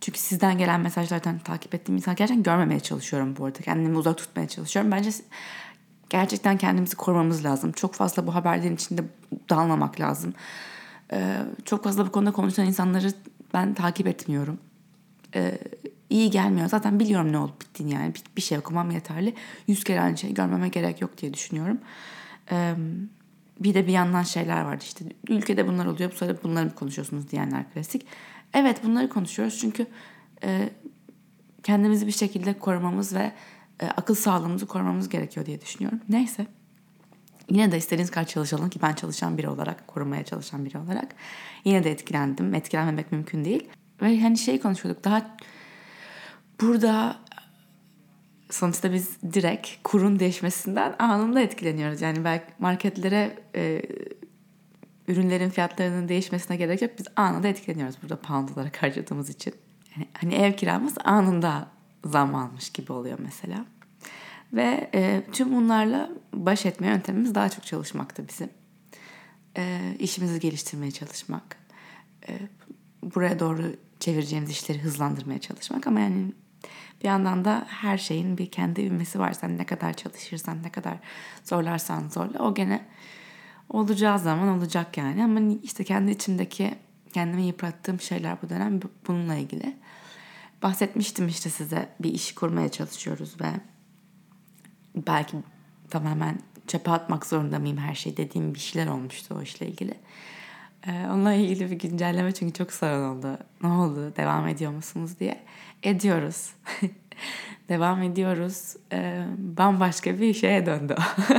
Çünkü 0.00 0.18
sizden 0.18 0.58
gelen 0.58 0.80
mesajlardan 0.80 1.38
takip 1.38 1.74
ettiğim 1.74 1.96
insan 1.96 2.14
gerçekten 2.14 2.42
görmemeye 2.42 2.80
çalışıyorum 2.80 3.36
bu 3.38 3.44
arada. 3.44 3.58
Kendimi 3.58 3.98
uzak 3.98 4.18
tutmaya 4.18 4.48
çalışıyorum. 4.48 4.92
Bence 4.92 5.10
gerçekten 6.10 6.56
kendimizi 6.56 6.96
korumamız 6.96 7.44
lazım. 7.44 7.72
Çok 7.72 7.94
fazla 7.94 8.26
bu 8.26 8.34
haberlerin 8.34 8.74
içinde 8.74 9.02
dalmamak 9.50 10.00
lazım. 10.00 10.34
Ee, 11.12 11.36
çok 11.64 11.84
fazla 11.84 12.06
bu 12.06 12.12
konuda 12.12 12.32
konuşan 12.32 12.66
insanları 12.66 13.12
ben 13.54 13.74
takip 13.74 14.06
etmiyorum. 14.06 14.58
Ee, 15.34 15.58
iyi 16.16 16.30
gelmiyor. 16.30 16.68
Zaten 16.68 17.00
biliyorum 17.00 17.32
ne 17.32 17.38
olup 17.38 17.60
bittiğini 17.60 17.92
yani. 17.92 18.14
Bir, 18.14 18.22
bir 18.36 18.42
şey 18.42 18.58
okumam 18.58 18.90
yeterli. 18.90 19.34
Yüz 19.66 19.84
kere 19.84 20.00
aynı 20.00 20.18
şeyi 20.18 20.34
görmeme 20.34 20.68
gerek 20.68 21.00
yok 21.00 21.18
diye 21.18 21.34
düşünüyorum. 21.34 21.78
Ee, 22.52 22.74
bir 23.60 23.74
de 23.74 23.86
bir 23.86 23.92
yandan 23.92 24.22
şeyler 24.22 24.62
vardı 24.62 24.84
işte. 24.86 25.04
Ülkede 25.28 25.68
bunlar 25.68 25.86
oluyor. 25.86 26.10
Bu 26.12 26.16
sırada 26.16 26.42
bunları 26.42 26.64
mı 26.64 26.74
konuşuyorsunuz 26.74 27.30
diyenler 27.30 27.72
klasik. 27.72 28.06
Evet 28.54 28.84
bunları 28.84 29.08
konuşuyoruz 29.08 29.58
çünkü 29.60 29.86
e, 30.42 30.70
kendimizi 31.62 32.06
bir 32.06 32.12
şekilde 32.12 32.58
korumamız 32.58 33.14
ve 33.14 33.32
e, 33.80 33.86
akıl 33.86 34.14
sağlığımızı 34.14 34.66
korumamız 34.66 35.08
gerekiyor 35.08 35.46
diye 35.46 35.60
düşünüyorum. 35.60 36.00
Neyse. 36.08 36.46
Yine 37.50 37.72
de 37.72 37.76
istediğiniz 37.76 38.10
kadar 38.10 38.26
çalışalım 38.26 38.70
ki 38.70 38.78
ben 38.82 38.94
çalışan 38.94 39.38
biri 39.38 39.48
olarak, 39.48 39.88
korumaya 39.88 40.24
çalışan 40.24 40.64
biri 40.64 40.78
olarak. 40.78 41.14
Yine 41.64 41.84
de 41.84 41.90
etkilendim. 41.90 42.54
Etkilenmemek 42.54 43.12
mümkün 43.12 43.44
değil. 43.44 43.68
Ve 44.02 44.20
hani 44.20 44.38
şey 44.38 44.60
konuşuyorduk 44.60 45.04
daha 45.04 45.36
burada 46.60 47.16
sonuçta 48.50 48.92
biz 48.92 49.22
direkt 49.22 49.68
kurun 49.84 50.18
değişmesinden 50.18 50.94
anında 50.98 51.40
etkileniyoruz. 51.40 52.02
Yani 52.02 52.24
belki 52.24 52.44
marketlere 52.58 53.38
e, 53.54 53.82
ürünlerin 55.08 55.50
fiyatlarının 55.50 56.08
değişmesine 56.08 56.56
gerek 56.56 56.82
yok. 56.82 56.90
Biz 56.98 57.06
anında 57.16 57.48
etkileniyoruz 57.48 57.96
burada 58.02 58.20
pound 58.20 58.48
olarak 58.48 58.82
harcadığımız 58.82 59.30
için. 59.30 59.54
Yani 59.96 60.08
hani 60.12 60.34
ev 60.34 60.52
kiramız 60.52 60.94
anında 61.04 61.68
zam 62.04 62.34
almış 62.34 62.70
gibi 62.70 62.92
oluyor 62.92 63.18
mesela. 63.22 63.66
Ve 64.52 64.90
e, 64.94 65.22
tüm 65.32 65.52
bunlarla 65.52 66.10
baş 66.32 66.66
etme 66.66 66.86
yöntemimiz 66.86 67.34
daha 67.34 67.48
çok 67.48 67.66
çalışmakta 67.66 68.28
bizim. 68.28 68.50
E, 69.56 69.80
işimizi 69.98 70.40
geliştirmeye 70.40 70.90
çalışmak. 70.90 71.56
E, 72.28 72.38
buraya 73.02 73.40
doğru 73.40 73.76
çevireceğimiz 74.00 74.50
işleri 74.50 74.78
hızlandırmaya 74.78 75.38
çalışmak. 75.38 75.86
Ama 75.86 76.00
yani 76.00 76.32
bir 77.02 77.08
yandan 77.08 77.44
da 77.44 77.66
her 77.68 77.98
şeyin 77.98 78.38
bir 78.38 78.50
kendi 78.50 78.80
ivmesi 78.80 79.18
var. 79.18 79.32
Sen 79.32 79.58
ne 79.58 79.66
kadar 79.66 79.92
çalışırsan, 79.92 80.62
ne 80.62 80.70
kadar 80.70 80.94
zorlarsan 81.44 82.08
zorla 82.08 82.38
o 82.38 82.54
gene 82.54 82.84
olacağı 83.68 84.18
zaman 84.18 84.48
olacak 84.48 84.96
yani. 84.96 85.24
Ama 85.24 85.40
işte 85.62 85.84
kendi 85.84 86.10
içimdeki 86.10 86.74
kendimi 87.12 87.42
yıprattığım 87.46 88.00
şeyler 88.00 88.42
bu 88.42 88.48
dönem 88.48 88.80
bununla 89.06 89.34
ilgili. 89.34 89.76
Bahsetmiştim 90.62 91.28
işte 91.28 91.50
size 91.50 91.88
bir 92.00 92.12
iş 92.12 92.34
kurmaya 92.34 92.68
çalışıyoruz 92.68 93.40
ve 93.40 93.50
belki 95.06 95.36
tamamen 95.90 96.38
çöpe 96.66 96.90
atmak 96.90 97.26
zorunda 97.26 97.58
mıyım 97.58 97.76
her 97.76 97.94
şey 97.94 98.16
dediğim 98.16 98.54
bir 98.54 98.58
şeyler 98.58 98.86
olmuştu 98.86 99.34
o 99.38 99.42
işle 99.42 99.66
ilgili. 99.66 99.94
Ee, 100.86 101.06
onunla 101.06 101.32
ilgili 101.32 101.70
bir 101.70 101.78
güncelleme 101.78 102.32
çünkü 102.32 102.52
çok 102.52 102.72
sorun 102.72 103.02
oldu. 103.04 103.38
Ne 103.62 103.68
oldu? 103.68 104.12
Devam 104.16 104.48
ediyor 104.48 104.72
musunuz 104.72 105.20
diye. 105.20 105.44
Ediyoruz. 105.82 106.50
Devam 107.68 108.02
ediyoruz. 108.02 108.76
Ee, 108.92 109.26
bambaşka 109.38 110.18
bir 110.20 110.34
şeye 110.34 110.66
döndü. 110.66 110.96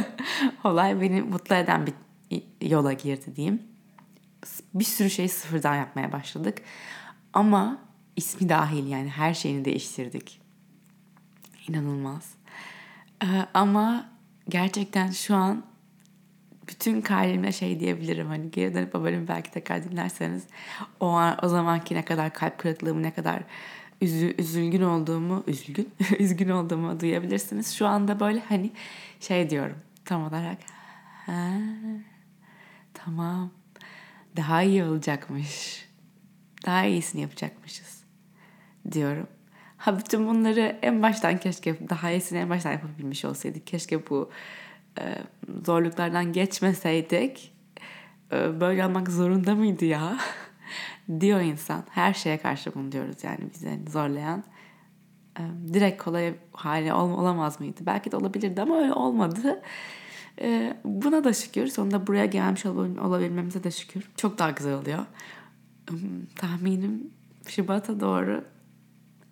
Olay 0.64 1.02
beni 1.02 1.22
mutlu 1.22 1.56
eden 1.56 1.88
bir 1.88 1.94
yola 2.62 2.94
girdi 2.94 3.36
diyeyim. 3.36 3.62
Bir 4.74 4.84
sürü 4.84 5.10
şeyi 5.10 5.30
sıfırdan 5.30 5.76
yapmaya 5.76 6.12
başladık. 6.12 6.58
Ama 7.34 7.78
ismi 8.16 8.50
dahil 8.50 8.88
yani 8.88 9.10
her 9.10 9.34
şeyini 9.34 9.66
değiştirdik. 9.66 10.42
İnanılmaz. 11.68 12.34
Ee, 13.24 13.28
ama 13.54 14.10
gerçekten 14.50 15.12
şu 15.12 15.36
an 15.36 15.64
bütün 16.70 17.02
kalbimle 17.02 17.52
şey 17.52 17.80
diyebilirim 17.80 18.28
hani 18.28 18.52
geri 18.52 18.74
dönüp 18.74 18.96
o 18.96 19.04
bölümü 19.04 19.28
belki 19.28 19.52
tekrar 19.52 19.84
dinlerseniz 19.84 20.44
o 21.00 21.08
an, 21.08 21.38
o 21.46 21.48
zamanki 21.48 21.96
ne 21.96 22.06
kadar 22.06 22.34
kalp 22.34 22.58
kırıklığımı 22.58 23.04
ne 23.04 23.14
kadar 23.14 23.44
üzü, 24.02 24.36
üzülgün 24.38 24.82
olduğumu 24.82 25.44
üzülgün 25.48 25.90
üzgün 26.20 26.50
olduğumu 26.50 27.00
duyabilirsiniz. 27.00 27.74
Şu 27.74 27.88
anda 27.88 28.20
böyle 28.20 28.40
hani 28.40 28.72
şey 29.20 29.50
diyorum 29.50 29.78
tam 30.06 30.28
olarak 30.28 30.58
ha, 31.26 31.52
tamam 32.94 33.52
daha 34.38 34.64
iyi 34.64 34.84
olacakmış. 34.84 35.86
Daha 36.66 36.86
iyisini 36.86 37.22
yapacakmışız 37.22 38.04
diyorum. 38.92 39.28
Ha 39.78 40.00
bütün 40.00 40.28
bunları 40.28 40.80
en 40.82 41.04
baştan 41.04 41.38
keşke 41.38 41.90
daha 41.90 42.12
iyisini 42.12 42.40
en 42.40 42.50
baştan 42.50 42.72
yapabilmiş 42.72 43.26
olsaydık. 43.26 43.68
Keşke 43.68 44.10
bu 44.10 44.32
zorluklardan 45.66 46.34
geçmeseydik. 46.34 47.54
E, 48.32 48.60
böyle 48.60 48.86
olmak 48.86 49.10
zorunda 49.10 49.56
mıydı 49.56 49.86
ya? 49.86 50.18
diyor 51.20 51.42
insan. 51.42 51.84
Her 51.90 52.14
şeye 52.14 52.38
karşı 52.38 52.76
bunu 52.76 52.92
diyoruz 52.92 53.24
yani 53.24 53.40
bizi 53.54 53.80
zorlayan. 53.90 54.44
E, 55.40 55.42
direkt 55.74 56.04
kolay 56.04 56.36
hali 56.52 56.94
ol, 56.94 57.10
olamaz 57.10 57.60
mıydı? 57.60 57.82
Belki 57.86 58.12
de 58.12 58.18
olabilirdi 58.18 58.62
ama 58.62 58.78
öyle 58.78 58.94
olmadı. 58.94 59.62
E, 60.42 60.78
buna 60.86 61.24
da 61.24 61.34
şükür. 61.34 61.68
Sonunda 61.68 62.08
buraya 62.08 62.26
gelmiş 62.26 62.66
olabilmemize 62.66 63.64
de 63.64 63.72
şükür. 63.72 64.10
Çok 64.18 64.38
daha 64.38 64.52
güzel 64.52 64.74
oluyor. 64.74 65.06
Tahminim 66.36 67.12
Şubat'a 67.48 68.00
doğru 68.00 68.44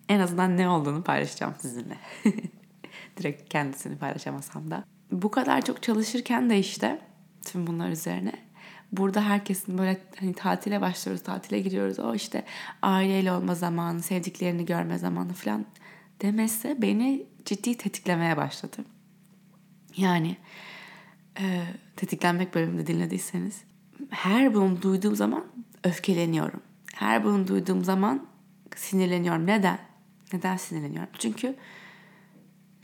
en 0.08 0.20
azından 0.20 0.56
ne 0.56 0.68
olduğunu 0.68 1.02
paylaşacağım 1.02 1.54
sizinle. 1.58 1.98
Direkt 3.16 3.48
kendisini 3.48 3.98
paylaşamasam 3.98 4.70
da. 4.70 4.84
Bu 5.12 5.30
kadar 5.30 5.64
çok 5.64 5.82
çalışırken 5.82 6.50
de 6.50 6.58
işte 6.58 7.00
tüm 7.44 7.66
bunlar 7.66 7.90
üzerine 7.90 8.32
burada 8.92 9.24
herkesin 9.24 9.78
böyle 9.78 10.00
hani 10.20 10.34
tatile 10.34 10.80
başlıyoruz, 10.80 11.22
tatile 11.22 11.60
gidiyoruz. 11.60 11.98
O 11.98 12.14
işte 12.14 12.44
aileyle 12.82 13.32
olma 13.32 13.54
zamanı, 13.54 14.02
sevdiklerini 14.02 14.64
görme 14.64 14.98
zamanı 14.98 15.32
falan 15.32 15.66
demesi 16.22 16.76
beni 16.82 17.26
ciddi 17.44 17.76
tetiklemeye 17.76 18.36
başladı. 18.36 18.76
Yani 19.96 20.36
e, 21.40 21.62
tetiklenmek 21.96 22.54
bölümünde 22.54 22.86
dinlediyseniz 22.86 23.62
her 24.10 24.54
bunu 24.54 24.82
duyduğum 24.82 25.16
zaman 25.16 25.44
öfkeleniyorum. 25.84 26.60
Her 26.94 27.24
bunu 27.24 27.48
duyduğum 27.48 27.84
zaman 27.84 28.26
sinirleniyorum. 28.76 29.46
Neden? 29.46 29.78
Neden 30.32 30.56
sinirleniyorum? 30.56 31.10
Çünkü 31.18 31.56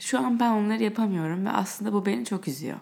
şu 0.03 0.19
an 0.19 0.39
ben 0.39 0.51
onları 0.51 0.83
yapamıyorum 0.83 1.45
ve 1.45 1.49
aslında 1.49 1.93
bu 1.93 2.05
beni 2.05 2.25
çok 2.25 2.47
üzüyor. 2.47 2.77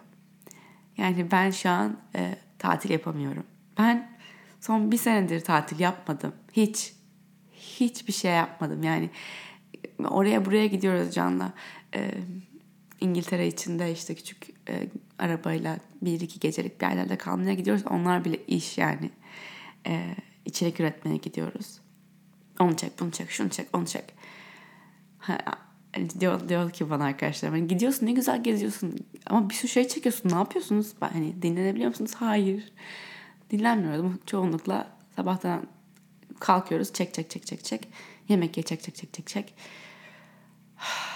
Yani 0.96 1.30
ben 1.30 1.50
şu 1.50 1.70
an 1.70 1.96
e, 2.14 2.36
tatil 2.58 2.90
yapamıyorum. 2.90 3.44
Ben 3.78 4.18
son 4.60 4.92
bir 4.92 4.96
senedir 4.96 5.40
tatil 5.40 5.80
yapmadım. 5.80 6.34
Hiç. 6.52 6.94
Hiçbir 7.52 8.12
şey 8.12 8.32
yapmadım. 8.32 8.82
Yani 8.82 9.10
oraya 10.04 10.44
buraya 10.44 10.66
gidiyoruz 10.66 11.14
Can'la. 11.14 11.52
E, 11.94 12.10
İngiltere 13.00 13.46
içinde 13.46 13.92
işte 13.92 14.14
küçük 14.14 14.48
e, 14.68 14.88
arabayla 15.18 15.78
bir 16.02 16.20
iki 16.20 16.40
gecelik 16.40 16.80
bir 16.80 16.86
yerlerde 16.86 17.18
kalmaya 17.18 17.54
gidiyoruz. 17.54 17.84
Onlar 17.90 18.24
bile 18.24 18.46
iş 18.46 18.78
yani. 18.78 19.10
E, 19.86 20.16
içerik 20.44 20.80
üretmeye 20.80 21.16
gidiyoruz. 21.16 21.80
Onu 22.60 22.76
çek, 22.76 23.00
bunu 23.00 23.10
çek, 23.10 23.30
şunu 23.30 23.50
çek, 23.50 23.68
onu 23.72 23.86
çek. 23.86 24.04
Ha, 25.18 25.38
diyor, 26.20 26.48
diyor 26.48 26.70
ki 26.70 26.90
bana 26.90 27.04
arkadaşlarım 27.04 27.54
hani 27.54 27.68
gidiyorsun 27.68 28.06
ne 28.06 28.12
güzel 28.12 28.42
geziyorsun 28.42 28.98
ama 29.26 29.50
bir 29.50 29.54
sürü 29.54 29.70
şey 29.70 29.88
çekiyorsun 29.88 30.30
ne 30.30 30.34
yapıyorsunuz? 30.34 30.92
Ben, 31.02 31.08
hani 31.08 31.42
dinlenebiliyor 31.42 31.88
musunuz? 31.88 32.14
Hayır. 32.14 32.72
Dinlenmiyoruz. 33.50 34.12
Çoğunlukla 34.26 34.96
sabahtan 35.16 35.66
kalkıyoruz 36.40 36.92
çek 36.92 37.14
çek 37.14 37.30
çek 37.30 37.46
çek 37.46 37.64
çek. 37.64 37.88
Yemek 38.28 38.56
ye 38.56 38.62
çek 38.62 38.82
çek 38.82 38.94
çek 38.96 39.12
çek 39.12 39.26
çek. 39.26 39.54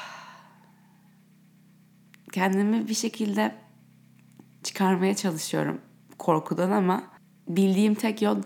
kendimi 2.33 2.89
bir 2.89 2.95
şekilde 2.95 3.55
çıkarmaya 4.63 5.17
çalışıyorum 5.17 5.81
korkudan 6.19 6.71
ama 6.71 7.03
bildiğim 7.49 7.95
tek 7.95 8.23
yol 8.23 8.43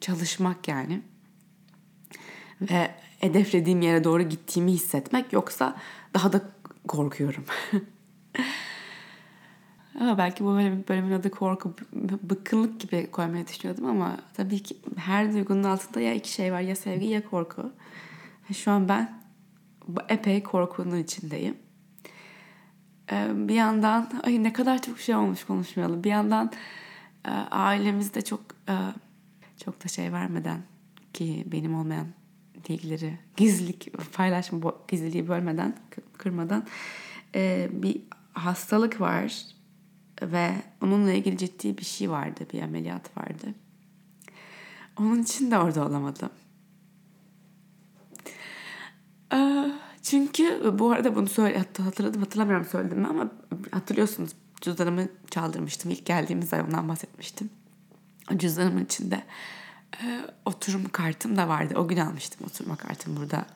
çalışmak 0.00 0.68
yani. 0.68 1.02
Ve 2.60 2.90
hedeflediğim 3.24 3.82
yere 3.82 4.04
doğru 4.04 4.22
gittiğimi 4.22 4.72
hissetmek 4.72 5.32
yoksa 5.32 5.76
daha 6.14 6.32
da 6.32 6.42
korkuyorum. 6.88 7.44
ama 10.00 10.18
belki 10.18 10.44
bu 10.44 10.48
bölümün 10.88 11.12
adı 11.12 11.30
korku, 11.30 11.74
bıkkınlık 12.22 12.80
gibi 12.80 13.10
koymaya 13.10 13.46
düşünüyordum 13.46 13.86
ama 13.86 14.16
tabii 14.34 14.62
ki 14.62 14.76
her 14.96 15.32
duygunun 15.32 15.64
altında 15.64 16.00
ya 16.00 16.14
iki 16.14 16.32
şey 16.32 16.52
var 16.52 16.60
ya 16.60 16.76
sevgi 16.76 17.06
ya 17.06 17.28
korku. 17.28 17.72
Şu 18.52 18.70
an 18.70 18.88
ben 18.88 19.22
epey 20.08 20.42
korkunun 20.42 20.98
içindeyim. 20.98 21.56
Bir 23.32 23.54
yandan 23.54 24.10
ay 24.22 24.42
ne 24.42 24.52
kadar 24.52 24.82
çok 24.82 24.98
şey 24.98 25.14
olmuş 25.14 25.44
konuşmayalım. 25.44 26.04
Bir 26.04 26.10
yandan 26.10 26.52
ailemizde 27.50 28.22
çok 28.22 28.40
çok 29.64 29.84
da 29.84 29.88
şey 29.88 30.12
vermeden 30.12 30.62
ki 31.12 31.44
benim 31.46 31.74
olmayan 31.74 32.06
bilgileri 32.68 33.18
gizlilik 33.36 33.92
paylaşma 34.12 34.74
gizliliği 34.88 35.28
bölmeden 35.28 35.76
kırmadan 36.18 36.66
e, 37.34 37.68
bir 37.72 38.02
hastalık 38.32 39.00
var 39.00 39.46
ve 40.22 40.50
onunla 40.82 41.12
ilgili 41.12 41.38
ciddi 41.38 41.78
bir 41.78 41.84
şey 41.84 42.10
vardı 42.10 42.46
bir 42.52 42.62
ameliyat 42.62 43.16
vardı. 43.16 43.46
Onun 44.98 45.22
için 45.22 45.50
de 45.50 45.58
orada 45.58 45.86
olamadım. 45.86 46.30
Çünkü 50.02 50.78
bu 50.78 50.90
arada 50.90 51.16
bunu 51.16 51.28
söyle 51.28 51.64
hatırladım 51.78 52.20
hatırlamıyorum 52.20 52.66
söyledim 52.66 52.98
mi 52.98 53.06
ama 53.06 53.30
hatırlıyorsunuz 53.70 54.30
cüzdanımı 54.60 55.08
çaldırmıştım. 55.30 55.90
ilk 55.90 56.06
geldiğimiz 56.06 56.52
ay 56.52 56.60
ondan 56.60 56.88
bahsetmiştim. 56.88 57.50
Cüzdanımın 58.36 58.84
içinde 58.84 59.22
e, 60.02 60.20
oturum 60.44 60.88
kartım 60.88 61.36
da 61.36 61.48
vardı. 61.48 61.74
O 61.76 61.88
gün 61.88 61.96
almıştım 61.96 62.46
oturma 62.46 62.76
kartımı 62.76 63.16
burada 63.16 63.46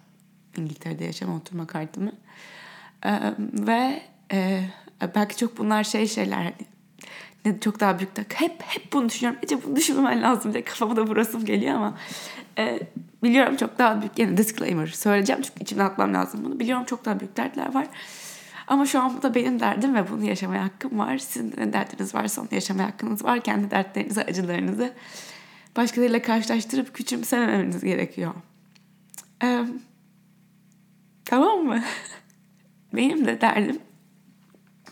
İngiltere'de 0.57 1.04
yaşam 1.04 1.35
oturma 1.35 1.66
kartımı. 1.66 2.12
E, 3.04 3.11
ve 3.52 4.02
e, 4.33 4.64
belki 5.14 5.37
çok 5.37 5.59
bunlar 5.59 5.85
şey 5.85 6.07
şeyler 6.07 6.37
hani 6.37 6.54
ne 7.45 7.61
çok 7.61 7.80
daha 7.80 7.99
büyük 7.99 8.16
de 8.16 8.25
hep 8.35 8.62
hep 8.62 8.92
bunu 8.92 9.09
düşünüyorum. 9.09 9.40
Ece 9.42 9.64
bunu 9.64 9.76
düşünmemen 9.76 10.23
lazım 10.23 10.52
diye 10.52 10.64
kafama 10.64 10.97
da 10.97 11.07
burasım 11.07 11.45
geliyor 11.45 11.75
ama 11.75 11.99
e, 12.59 12.80
biliyorum 13.23 13.57
çok 13.57 13.78
daha 13.78 14.00
büyük 14.00 14.18
yine 14.18 14.37
disclaimer 14.37 14.87
söyleyeceğim 14.87 15.42
çünkü 15.42 15.62
içimden 15.62 15.85
atmam 15.85 16.14
lazım 16.14 16.45
bunu. 16.45 16.61
Biliyorum 16.61 16.85
çok 16.85 17.04
daha 17.04 17.21
büyük 17.21 17.37
dertler 17.37 17.75
var. 17.75 17.87
Ama 18.66 18.87
şu 18.87 19.00
an 19.00 19.16
bu 19.16 19.23
da 19.23 19.35
benim 19.35 19.61
derdim 19.61 19.95
ve 19.95 20.11
bunu 20.11 20.25
yaşamaya 20.25 20.64
hakkım 20.64 20.99
var. 20.99 21.18
Sizin 21.18 21.52
de 21.52 21.57
ne 21.57 21.73
derdiniz 21.73 22.14
varsa 22.14 22.40
onu 22.40 22.49
yaşamaya 22.52 22.85
hakkınız 22.85 23.25
var. 23.25 23.40
Kendi 23.40 23.71
dertlerinizi, 23.71 24.23
acılarınızı 24.23 24.92
başkalarıyla 25.78 26.23
karşılaştırıp 26.23 26.94
küçümsememeniz 26.94 27.85
gerekiyor. 27.85 28.35
Ee, 29.42 29.66
tamam 31.25 31.58
mı? 31.58 31.82
benim 32.94 33.26
de 33.26 33.40
derdim 33.40 33.78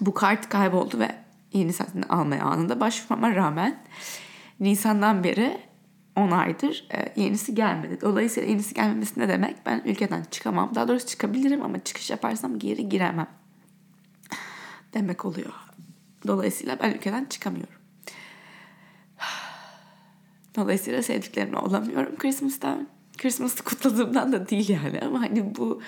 bu 0.00 0.14
kart 0.14 0.48
kayboldu 0.48 0.98
ve 0.98 1.14
yenisini 1.52 2.04
almaya 2.04 2.44
anında 2.44 2.80
başvurmama 2.80 3.34
rağmen 3.34 3.82
Nisan'dan 4.60 5.24
beri 5.24 5.60
10 6.16 6.30
aydır 6.30 6.88
e, 6.94 7.20
yenisi 7.22 7.54
gelmedi. 7.54 7.98
Dolayısıyla 8.00 8.48
yenisi 8.48 8.74
gelmemesi 8.74 9.20
ne 9.20 9.28
demek? 9.28 9.66
Ben 9.66 9.82
ülkeden 9.84 10.22
çıkamam. 10.30 10.74
Daha 10.74 10.88
doğrusu 10.88 11.06
çıkabilirim 11.06 11.62
ama 11.62 11.84
çıkış 11.84 12.10
yaparsam 12.10 12.58
geri 12.58 12.88
giremem. 12.88 13.28
Demek 14.94 15.24
oluyor. 15.24 15.52
Dolayısıyla 16.26 16.78
ben 16.82 16.90
ülkeden 16.90 17.24
çıkamıyorum. 17.24 17.75
Dolayısıyla 20.56 21.02
sevdiklerimle 21.02 21.56
olamıyorum 21.56 22.16
Christmas'tan. 22.16 22.88
Christmas'ı 23.18 23.64
kutladığımdan 23.64 24.32
da 24.32 24.48
değil 24.48 24.68
yani 24.68 25.00
ama 25.00 25.20
hani 25.20 25.54
bu 25.56 25.82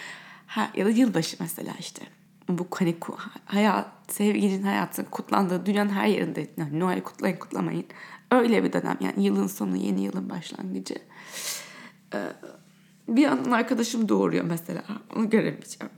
ha, 0.46 0.70
ya 0.76 0.87
da 0.87 0.90
yılbaşı 0.90 1.37
mesela 1.40 1.72
işte 1.78 2.02
bu 2.48 2.66
hani 2.70 2.96
hayat, 3.44 3.87
sevginin 4.09 4.62
hayatın 4.62 5.04
kutlandığı 5.04 5.66
dünyanın 5.66 5.90
her 5.90 6.07
yerinde 6.07 6.46
yani 6.57 6.81
Noel 6.81 7.00
kutlayın 7.00 7.37
kutlamayın. 7.37 7.85
Öyle 8.31 8.64
bir 8.64 8.72
dönem 8.72 8.96
yani 9.00 9.24
yılın 9.24 9.46
sonu 9.46 9.76
yeni 9.76 10.00
yılın 10.04 10.31
başlangıcı. 10.31 10.94
Ee, 12.14 12.26
bir 13.09 13.22
yandan 13.22 13.50
arkadaşım 13.50 14.09
doğuruyor 14.09 14.44
mesela. 14.44 14.83
Onu 15.16 15.31
göremeyeceğim. 15.31 15.92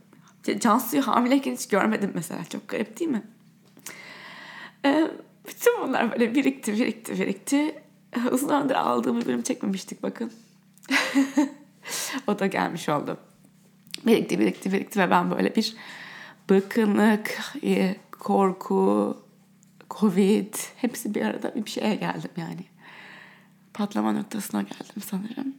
Cansu'yu 0.59 1.07
hamileyken 1.07 1.53
hiç 1.53 1.67
görmedim 1.67 2.11
mesela. 2.15 2.45
Çok 2.45 2.67
garip 2.67 2.99
değil 2.99 3.11
mi? 3.11 3.23
Ee, 4.85 5.11
bütün 5.47 5.81
bunlar 5.81 6.11
böyle 6.11 6.35
birikti 6.35 6.73
birikti 6.73 7.19
birikti. 7.19 7.83
Uzun 8.31 8.47
zamandır 8.47 8.75
aldığım 8.75 9.21
bir 9.21 9.25
bölüm 9.25 9.41
çekmemiştik 9.41 10.03
bakın. 10.03 10.31
o 12.27 12.39
da 12.39 12.47
gelmiş 12.47 12.89
oldu. 12.89 13.17
Birikti 14.05 14.39
birikti 14.39 14.71
birikti 14.71 14.99
ve 14.99 15.09
ben 15.11 15.31
böyle 15.31 15.55
bir 15.55 15.75
bıkkınlık, 16.49 17.55
e, 17.63 17.95
korku, 18.11 19.17
covid 19.89 20.53
hepsi 20.75 21.15
bir 21.15 21.21
arada 21.21 21.55
bir 21.55 21.69
şeye 21.69 21.95
geldim 21.95 22.31
yani. 22.37 22.65
Patlama 23.73 24.11
noktasına 24.11 24.61
geldim 24.61 25.01
sanırım. 25.05 25.55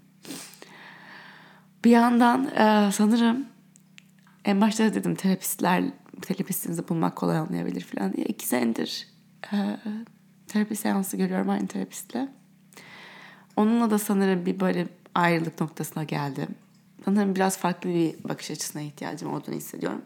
Bir 1.85 1.91
yandan 1.91 2.47
e, 2.47 2.93
sanırım 2.93 3.47
en 4.45 4.61
başta 4.61 4.95
dedim 4.95 5.15
terapistler 5.15 5.85
terapistinizi 6.23 6.89
bulmak 6.89 7.17
kolay 7.17 7.41
olmayabilir 7.41 7.81
falan 7.81 8.13
diye. 8.13 8.27
iki 8.27 8.47
senedir 8.47 9.09
e, 9.53 9.77
terapi 10.47 10.77
seansı 10.77 11.17
görüyorum 11.17 11.51
aynı 11.51 11.67
terapistle. 11.67 12.29
Onunla 13.57 13.91
da 13.91 13.99
sanırım 13.99 14.47
bir 14.47 14.61
böyle 14.61 14.89
ayrılık 15.15 15.61
noktasına 15.61 16.05
geldim. 16.05 16.49
Sanırım 17.05 17.35
biraz 17.35 17.59
farklı 17.59 17.91
bir 17.91 18.15
bakış 18.29 18.51
açısına 18.51 18.83
ihtiyacım 18.83 19.35
olduğunu 19.35 19.55
hissediyorum. 19.55 20.03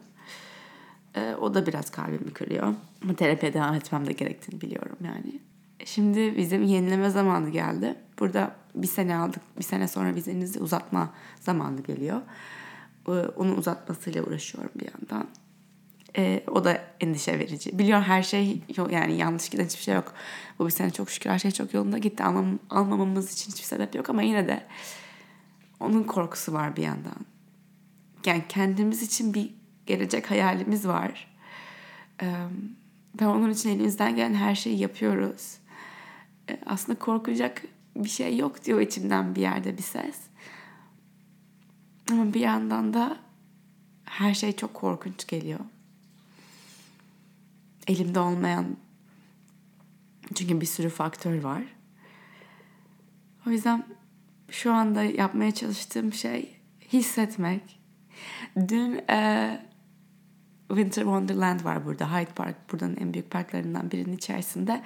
E, 1.15 1.35
o 1.35 1.53
da 1.53 1.65
biraz 1.65 1.89
kalbimi 1.89 2.33
kırıyor. 2.33 2.73
Ama 3.03 3.15
terapiye 3.15 3.53
devam 3.53 3.73
etmem 3.73 4.07
de 4.07 4.11
gerektiğini 4.11 4.61
biliyorum 4.61 4.97
yani. 5.03 5.39
Şimdi 5.85 6.37
bizim 6.37 6.63
yenileme 6.63 7.09
zamanı 7.09 7.49
geldi. 7.49 7.95
Burada 8.19 8.55
bir 8.75 8.87
sene 8.87 9.15
aldık. 9.15 9.41
Bir 9.57 9.63
sene 9.63 9.87
sonra 9.87 10.15
vizenizi 10.15 10.59
uzatma 10.59 11.13
zamanı 11.39 11.81
geliyor. 11.81 12.21
E, 13.07 13.11
onun 13.11 13.57
uzatmasıyla 13.57 14.23
uğraşıyorum 14.23 14.71
bir 14.75 14.85
yandan. 14.85 15.27
E, 16.17 16.43
o 16.47 16.63
da 16.63 16.83
endişe 16.99 17.39
verici. 17.39 17.79
Biliyorum 17.79 18.03
her 18.03 18.23
şey 18.23 18.61
yok 18.77 18.91
yani 18.91 19.17
yanlış 19.17 19.49
giden 19.49 19.65
hiçbir 19.65 19.83
şey 19.83 19.95
yok. 19.95 20.13
Bu 20.59 20.65
bir 20.65 20.71
sene 20.71 20.91
çok 20.91 21.09
şükür 21.09 21.29
her 21.29 21.39
şey 21.39 21.51
çok 21.51 21.73
yolunda 21.73 21.97
gitti. 21.97 22.23
Almam, 22.23 22.59
almamamız 22.69 23.33
için 23.33 23.51
hiçbir 23.51 23.65
sebep 23.65 23.95
yok 23.95 24.09
ama 24.09 24.21
yine 24.21 24.47
de 24.47 24.63
onun 25.79 26.03
korkusu 26.03 26.53
var 26.53 26.75
bir 26.75 26.83
yandan. 26.83 27.25
Yani 28.25 28.43
kendimiz 28.49 29.03
için 29.03 29.33
bir 29.33 29.53
gelecek 29.85 30.31
hayalimiz 30.31 30.87
var. 30.87 31.27
Ve 33.21 33.27
onun 33.27 33.51
için 33.51 33.69
elimizden 33.69 34.15
gelen 34.15 34.33
her 34.33 34.55
şeyi 34.55 34.79
yapıyoruz. 34.79 35.57
Aslında 36.65 36.99
korkacak 36.99 37.61
bir 37.95 38.09
şey 38.09 38.37
yok 38.37 38.65
diyor 38.65 38.81
içimden 38.81 39.35
bir 39.35 39.41
yerde 39.41 39.77
bir 39.77 39.83
ses. 39.83 40.19
Ama 42.11 42.33
bir 42.33 42.39
yandan 42.39 42.93
da 42.93 43.17
her 44.03 44.33
şey 44.33 44.55
çok 44.55 44.73
korkunç 44.73 45.27
geliyor. 45.27 45.59
Elimde 47.87 48.19
olmayan 48.19 48.77
çünkü 50.35 50.61
bir 50.61 50.65
sürü 50.65 50.89
faktör 50.89 51.43
var. 51.43 51.63
O 53.47 53.49
yüzden 53.49 53.85
şu 54.49 54.73
anda 54.73 55.03
yapmaya 55.03 55.51
çalıştığım 55.53 56.13
şey 56.13 56.57
hissetmek. 56.93 57.79
Dün 58.67 59.01
e, 59.09 59.61
Winter 60.67 61.01
Wonderland 61.01 61.63
var 61.63 61.85
burada. 61.85 62.13
Hyde 62.13 62.31
Park 62.35 62.73
buranın 62.73 62.95
en 62.95 63.13
büyük 63.13 63.31
parklarından 63.31 63.91
birinin 63.91 64.15
içerisinde. 64.15 64.83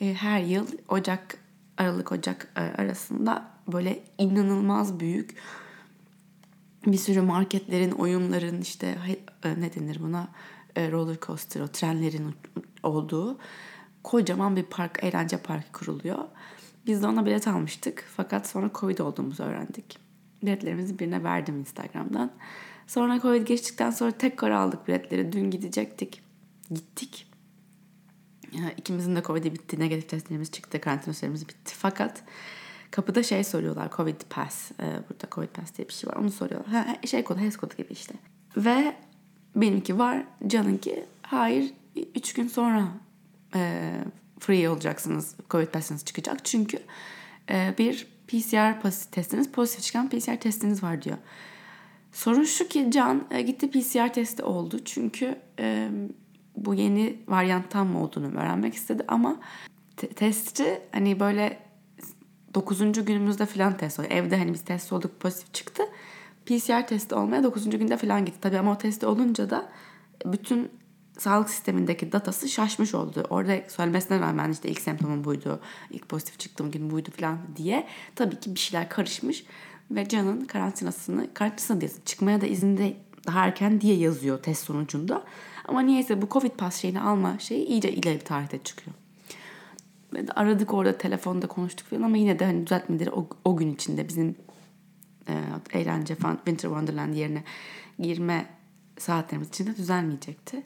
E, 0.00 0.14
her 0.14 0.40
yıl 0.40 0.66
Ocak, 0.88 1.38
Aralık 1.76 2.12
Ocak 2.12 2.52
e, 2.56 2.60
arasında 2.60 3.50
böyle 3.72 4.02
inanılmaz 4.18 5.00
büyük 5.00 5.36
bir 6.86 6.96
sürü 6.96 7.20
marketlerin, 7.20 7.90
oyunların 7.90 8.60
işte 8.60 8.98
e, 9.44 9.60
ne 9.60 9.74
denir 9.74 10.00
buna 10.00 10.28
roller 10.76 11.16
coaster, 11.20 11.60
o 11.60 11.68
trenlerin 11.68 12.34
olduğu 12.82 13.38
kocaman 14.02 14.56
bir 14.56 14.62
park, 14.62 14.98
eğlence 15.02 15.36
parkı 15.36 15.72
kuruluyor. 15.72 16.18
Biz 16.86 17.02
de 17.02 17.06
ona 17.06 17.26
bilet 17.26 17.48
almıştık 17.48 18.04
fakat 18.16 18.48
sonra 18.48 18.70
Covid 18.74 18.98
olduğumuzu 18.98 19.42
öğrendik. 19.42 19.98
Biletlerimizi 20.42 20.98
birine 20.98 21.24
verdim 21.24 21.58
Instagram'dan. 21.58 22.32
Sonra 22.86 23.20
Covid 23.20 23.46
geçtikten 23.46 23.90
sonra 23.90 24.10
tekrar 24.10 24.50
aldık 24.50 24.88
biletleri. 24.88 25.32
Dün 25.32 25.50
gidecektik. 25.50 26.22
Gittik. 26.70 27.26
İkimizin 28.76 29.16
de 29.16 29.22
Covid'i 29.22 29.54
bitti. 29.54 29.80
Negatif 29.80 30.08
testlerimiz 30.08 30.50
çıktı. 30.50 30.80
Karantina 30.80 31.14
süremiz 31.14 31.48
bitti. 31.48 31.74
Fakat 31.76 32.22
kapıda 32.90 33.22
şey 33.22 33.44
soruyorlar. 33.44 33.90
Covid 33.96 34.20
Pass. 34.30 34.70
Ee, 34.70 34.84
burada 35.10 35.26
Covid 35.32 35.48
Pass 35.48 35.76
diye 35.76 35.88
bir 35.88 35.92
şey 35.92 36.10
var. 36.10 36.16
Onu 36.16 36.30
soruyorlar. 36.30 36.68
Ha, 36.68 36.96
şey 37.06 37.24
kodu, 37.24 37.38
HES 37.38 37.56
kodu 37.56 37.74
gibi 37.76 37.92
işte. 37.92 38.14
Ve 38.56 38.96
benimki 39.56 39.98
var. 39.98 40.24
Can'ınki 40.46 41.04
Hayır 41.22 41.72
3 42.14 42.32
gün 42.32 42.48
sonra 42.48 42.88
e, 43.54 43.92
free 44.38 44.68
olacaksınız. 44.68 45.34
Covid 45.50 45.66
testiniz 45.66 46.04
çıkacak. 46.04 46.44
Çünkü 46.44 46.78
e, 47.50 47.74
bir 47.78 48.06
PCR 48.28 48.80
testiniz 49.12 49.52
pozitif 49.52 49.84
çıkan 49.84 50.08
PCR 50.08 50.40
testiniz 50.40 50.82
var 50.82 51.02
diyor. 51.02 51.16
Sorun 52.12 52.44
şu 52.44 52.68
ki 52.68 52.90
Can 52.90 53.24
e, 53.30 53.42
gitti 53.42 53.70
PCR 53.70 54.12
testi 54.12 54.42
oldu. 54.42 54.78
Çünkü 54.84 55.38
e, 55.58 55.88
bu 56.56 56.74
yeni 56.74 57.16
varyanttan 57.28 57.86
mı 57.86 58.02
olduğunu 58.02 58.26
öğrenmek 58.26 58.74
istedi 58.74 59.04
ama 59.08 59.40
te- 59.96 60.08
testi 60.08 60.82
hani 60.92 61.20
böyle 61.20 61.58
9. 62.54 63.04
günümüzde 63.04 63.46
falan 63.46 63.76
test 63.76 63.98
oluyor. 63.98 64.12
Evde 64.12 64.36
hani 64.36 64.52
biz 64.52 64.62
test 64.64 64.92
olduk 64.92 65.20
pozitif 65.20 65.54
çıktı. 65.54 65.82
PCR 66.46 66.86
testi 66.86 67.14
olmaya 67.14 67.42
9. 67.42 67.70
günde 67.70 67.96
falan 67.96 68.24
gitti. 68.24 68.38
Tabii 68.40 68.58
ama 68.58 68.72
o 68.72 68.78
testi 68.78 69.06
olunca 69.06 69.50
da 69.50 69.68
bütün 70.26 70.70
sağlık 71.18 71.50
sistemindeki 71.50 72.12
datası 72.12 72.48
şaşmış 72.48 72.94
oldu. 72.94 73.26
Orada 73.30 73.56
söylemesine 73.68 74.20
rağmen 74.20 74.50
işte 74.50 74.68
ilk 74.68 74.80
semptomum 74.80 75.24
buydu, 75.24 75.60
ilk 75.90 76.08
pozitif 76.08 76.38
çıktığım 76.38 76.70
gün 76.70 76.90
buydu 76.90 77.10
falan 77.20 77.38
diye 77.56 77.86
tabii 78.14 78.40
ki 78.40 78.54
bir 78.54 78.60
şeyler 78.60 78.88
karışmış 78.88 79.44
ve 79.90 80.08
Can'ın 80.08 80.44
karantinasını, 80.44 81.34
karantinasını 81.34 81.80
diye 81.80 81.90
çıkmaya 82.04 82.40
da 82.40 82.46
izinde 82.46 82.96
daha 83.26 83.44
erken 83.44 83.80
diye 83.80 83.96
yazıyor 83.96 84.42
test 84.42 84.64
sonucunda. 84.64 85.24
Ama 85.64 85.80
niyeyse 85.80 86.22
bu 86.22 86.28
Covid 86.28 86.50
pass 86.50 86.80
şeyini 86.80 87.00
alma 87.00 87.38
şeyi 87.38 87.66
iyice 87.66 87.92
ileri 87.92 88.14
bir 88.14 88.24
tarihte 88.24 88.58
çıkıyor. 88.58 88.96
Aradık 90.36 90.74
orada 90.74 90.98
telefonda 90.98 91.46
konuştuk 91.46 91.86
falan 91.90 92.02
ama 92.02 92.16
yine 92.16 92.38
de 92.38 92.44
hani 92.44 92.66
düzeltmeleri 92.66 93.10
o, 93.10 93.26
o 93.44 93.56
gün 93.56 93.74
içinde 93.74 94.08
bizim 94.08 94.36
e, 95.28 95.34
eğlence 95.72 96.14
Winter 96.14 96.68
Wonderland 96.68 97.14
yerine 97.14 97.44
girme 97.98 98.46
saatlerimiz 98.98 99.48
içinde 99.48 99.76
düzelmeyecekti. 99.76 100.62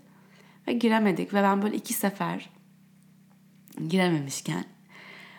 Ve 0.68 0.72
giremedik 0.72 1.34
ve 1.34 1.42
ben 1.42 1.62
böyle 1.62 1.76
iki 1.76 1.92
sefer 1.92 2.50
girememişken 3.88 4.64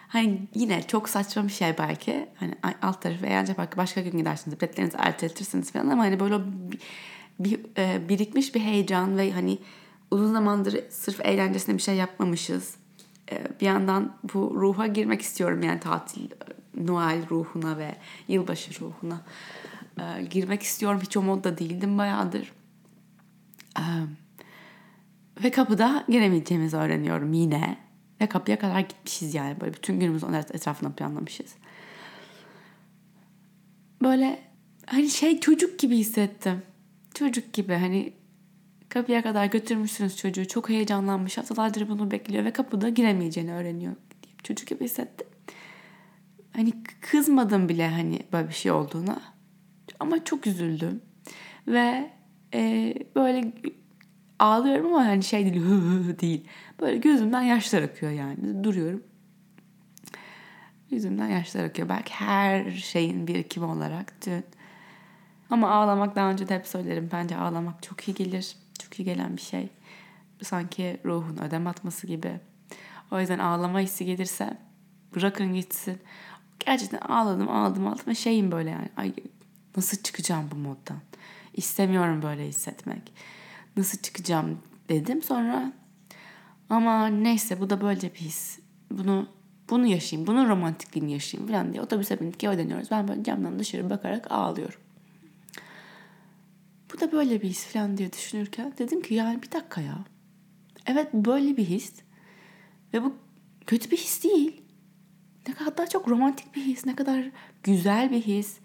hani 0.07 0.47
yine 0.55 0.87
çok 0.87 1.09
saçma 1.09 1.43
bir 1.43 1.51
şey 1.51 1.77
belki. 1.77 2.29
Hani 2.35 2.55
alt 2.81 3.01
tarafı 3.01 3.25
eğlence 3.25 3.53
parkı 3.53 3.77
başka 3.77 4.01
gün 4.01 4.17
gidersiniz. 4.17 4.59
Biletlerinizi 4.59 4.97
erteletirsiniz 4.97 5.71
falan 5.71 5.89
ama 5.89 6.03
hani 6.03 6.19
böyle 6.19 6.35
bir 7.39 7.59
e, 7.77 8.09
birikmiş 8.09 8.55
bir 8.55 8.59
heyecan 8.59 9.17
ve 9.17 9.31
hani 9.31 9.57
uzun 10.11 10.33
zamandır 10.33 10.83
sırf 10.89 11.25
eğlencesine 11.25 11.77
bir 11.77 11.81
şey 11.81 11.95
yapmamışız. 11.95 12.75
E, 13.31 13.43
bir 13.61 13.65
yandan 13.65 14.17
bu 14.33 14.53
ruha 14.55 14.87
girmek 14.87 15.21
istiyorum 15.21 15.63
yani 15.63 15.79
tatil, 15.79 16.29
Noel 16.77 17.29
ruhuna 17.29 17.77
ve 17.77 17.95
yılbaşı 18.27 18.81
ruhuna 18.81 19.21
e, 19.99 20.23
girmek 20.23 20.61
istiyorum. 20.61 20.99
Hiç 21.03 21.17
o 21.17 21.21
modda 21.21 21.57
değildim 21.57 21.97
bayağıdır. 21.97 22.51
E, 23.79 23.83
ve 25.43 25.51
kapıda 25.51 26.05
giremeyeceğimizi 26.09 26.77
öğreniyorum 26.77 27.33
yine. 27.33 27.77
Ve 28.21 28.27
kapıya 28.27 28.59
kadar 28.59 28.79
gitmişiz 28.79 29.33
yani. 29.33 29.61
Böyle 29.61 29.73
bütün 29.73 29.99
günümüzü 29.99 30.25
onun 30.25 30.33
etrafında 30.33 30.91
planlamışız. 30.91 31.55
Böyle 34.01 34.39
hani 34.85 35.09
şey 35.09 35.39
çocuk 35.39 35.79
gibi 35.79 35.97
hissettim. 35.97 36.61
Çocuk 37.13 37.53
gibi 37.53 37.73
hani 37.73 38.13
kapıya 38.89 39.23
kadar 39.23 39.45
götürmüşsünüz 39.45 40.17
çocuğu. 40.17 40.47
Çok 40.47 40.69
heyecanlanmış. 40.69 41.37
Haftalardır 41.37 41.89
bunu 41.89 42.11
bekliyor 42.11 42.45
ve 42.45 42.53
kapıda 42.53 42.89
giremeyeceğini 42.89 43.53
öğreniyor. 43.53 43.93
Çocuk 44.43 44.67
gibi 44.67 44.83
hissettim. 44.83 45.27
Hani 46.57 46.73
kızmadım 47.01 47.69
bile 47.69 47.89
hani 47.89 48.19
böyle 48.33 48.47
bir 48.47 48.53
şey 48.53 48.71
olduğuna. 48.71 49.21
Ama 49.99 50.23
çok 50.23 50.47
üzüldüm. 50.47 51.01
Ve 51.67 52.11
e, 52.53 52.93
böyle 53.15 53.51
ağlıyorum 54.39 54.93
ama 54.93 55.05
hani 55.05 55.23
şey 55.23 55.45
değil 55.45 55.63
değil. 56.19 56.47
Böyle 56.79 56.97
gözümden 56.97 57.41
yaşlar 57.41 57.81
akıyor 57.81 58.11
yani. 58.11 58.63
Duruyorum. 58.63 59.03
Yüzümden 60.89 61.27
yaşlar 61.27 61.63
akıyor. 61.63 61.89
Belki 61.89 62.13
her 62.13 62.71
şeyin 62.71 63.27
birikimi 63.27 63.65
olarak 63.65 64.13
dün. 64.25 64.43
Ama 65.49 65.71
ağlamak 65.71 66.15
daha 66.15 66.31
önce 66.31 66.49
de 66.49 66.55
hep 66.55 66.67
söylerim. 66.67 67.09
Bence 67.11 67.37
ağlamak 67.37 67.83
çok 67.83 68.07
iyi 68.07 68.13
gelir. 68.13 68.55
Çok 68.79 68.99
iyi 68.99 69.03
gelen 69.03 69.37
bir 69.37 69.41
şey. 69.41 69.69
Sanki 70.41 70.99
ruhun 71.05 71.37
ödem 71.37 71.67
atması 71.67 72.07
gibi. 72.07 72.39
O 73.11 73.19
yüzden 73.19 73.39
ağlama 73.39 73.79
hissi 73.79 74.05
gelirse 74.05 74.57
bırakın 75.15 75.53
gitsin. 75.53 76.01
Gerçekten 76.59 76.99
ağladım 76.99 77.49
ağladım 77.49 77.87
ağladım 77.87 78.07
ve 78.07 78.15
şeyim 78.15 78.51
böyle 78.51 78.69
yani. 78.69 78.89
Ay 78.97 79.13
nasıl 79.77 79.97
çıkacağım 79.97 80.49
bu 80.51 80.55
moddan? 80.55 80.97
İstemiyorum 81.53 82.21
böyle 82.21 82.47
hissetmek 82.47 83.13
nasıl 83.77 83.97
çıkacağım 83.97 84.59
dedim. 84.89 85.23
Sonra 85.23 85.73
ama 86.69 87.07
neyse 87.07 87.59
bu 87.59 87.69
da 87.69 87.81
böyle 87.81 88.01
bir 88.01 88.19
his. 88.19 88.59
Bunu 88.91 89.27
bunu 89.69 89.87
yaşayayım, 89.87 90.27
bunun 90.27 90.49
romantikliğini 90.49 91.11
yaşayayım 91.11 91.51
falan 91.51 91.73
diye 91.73 91.81
otobüse 91.81 92.19
bindik 92.19 92.43
eve 92.43 92.57
dönüyoruz. 92.57 92.91
Ben 92.91 93.07
böyle 93.07 93.23
camdan 93.23 93.59
dışarı 93.59 93.89
bakarak 93.89 94.31
ağlıyorum. 94.31 94.79
Bu 96.93 96.99
da 96.99 97.11
böyle 97.11 97.41
bir 97.41 97.49
his 97.49 97.65
falan 97.65 97.97
diye 97.97 98.13
düşünürken 98.13 98.73
dedim 98.77 99.01
ki 99.01 99.13
yani 99.13 99.41
bir 99.41 99.51
dakika 99.51 99.81
ya. 99.81 99.97
Evet 100.85 101.13
böyle 101.13 101.57
bir 101.57 101.65
his. 101.65 101.93
Ve 102.93 103.03
bu 103.03 103.15
kötü 103.67 103.91
bir 103.91 103.97
his 103.97 104.23
değil. 104.23 104.61
Ne 105.47 105.53
kadar 105.53 105.89
çok 105.89 106.07
romantik 106.07 106.55
bir 106.55 106.61
his, 106.61 106.85
ne 106.85 106.95
kadar 106.95 107.25
güzel 107.63 108.11
bir 108.11 108.21
his. 108.21 108.57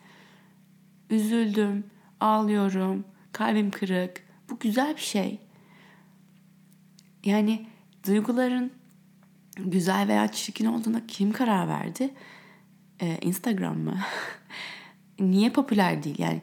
Üzüldüm, 1.10 1.84
ağlıyorum, 2.20 3.04
kalbim 3.32 3.70
kırık. 3.70 4.26
Bu 4.50 4.58
güzel 4.58 4.96
bir 4.96 5.00
şey. 5.00 5.38
Yani 7.24 7.66
duyguların 8.06 8.72
güzel 9.56 10.08
veya 10.08 10.28
çirkin 10.28 10.66
olduğuna 10.66 11.06
kim 11.06 11.32
karar 11.32 11.68
verdi? 11.68 12.14
Ee, 13.00 13.18
Instagram 13.20 13.78
mı? 13.78 13.98
Niye 15.20 15.50
popüler 15.50 16.02
değil? 16.02 16.18
Yani 16.18 16.42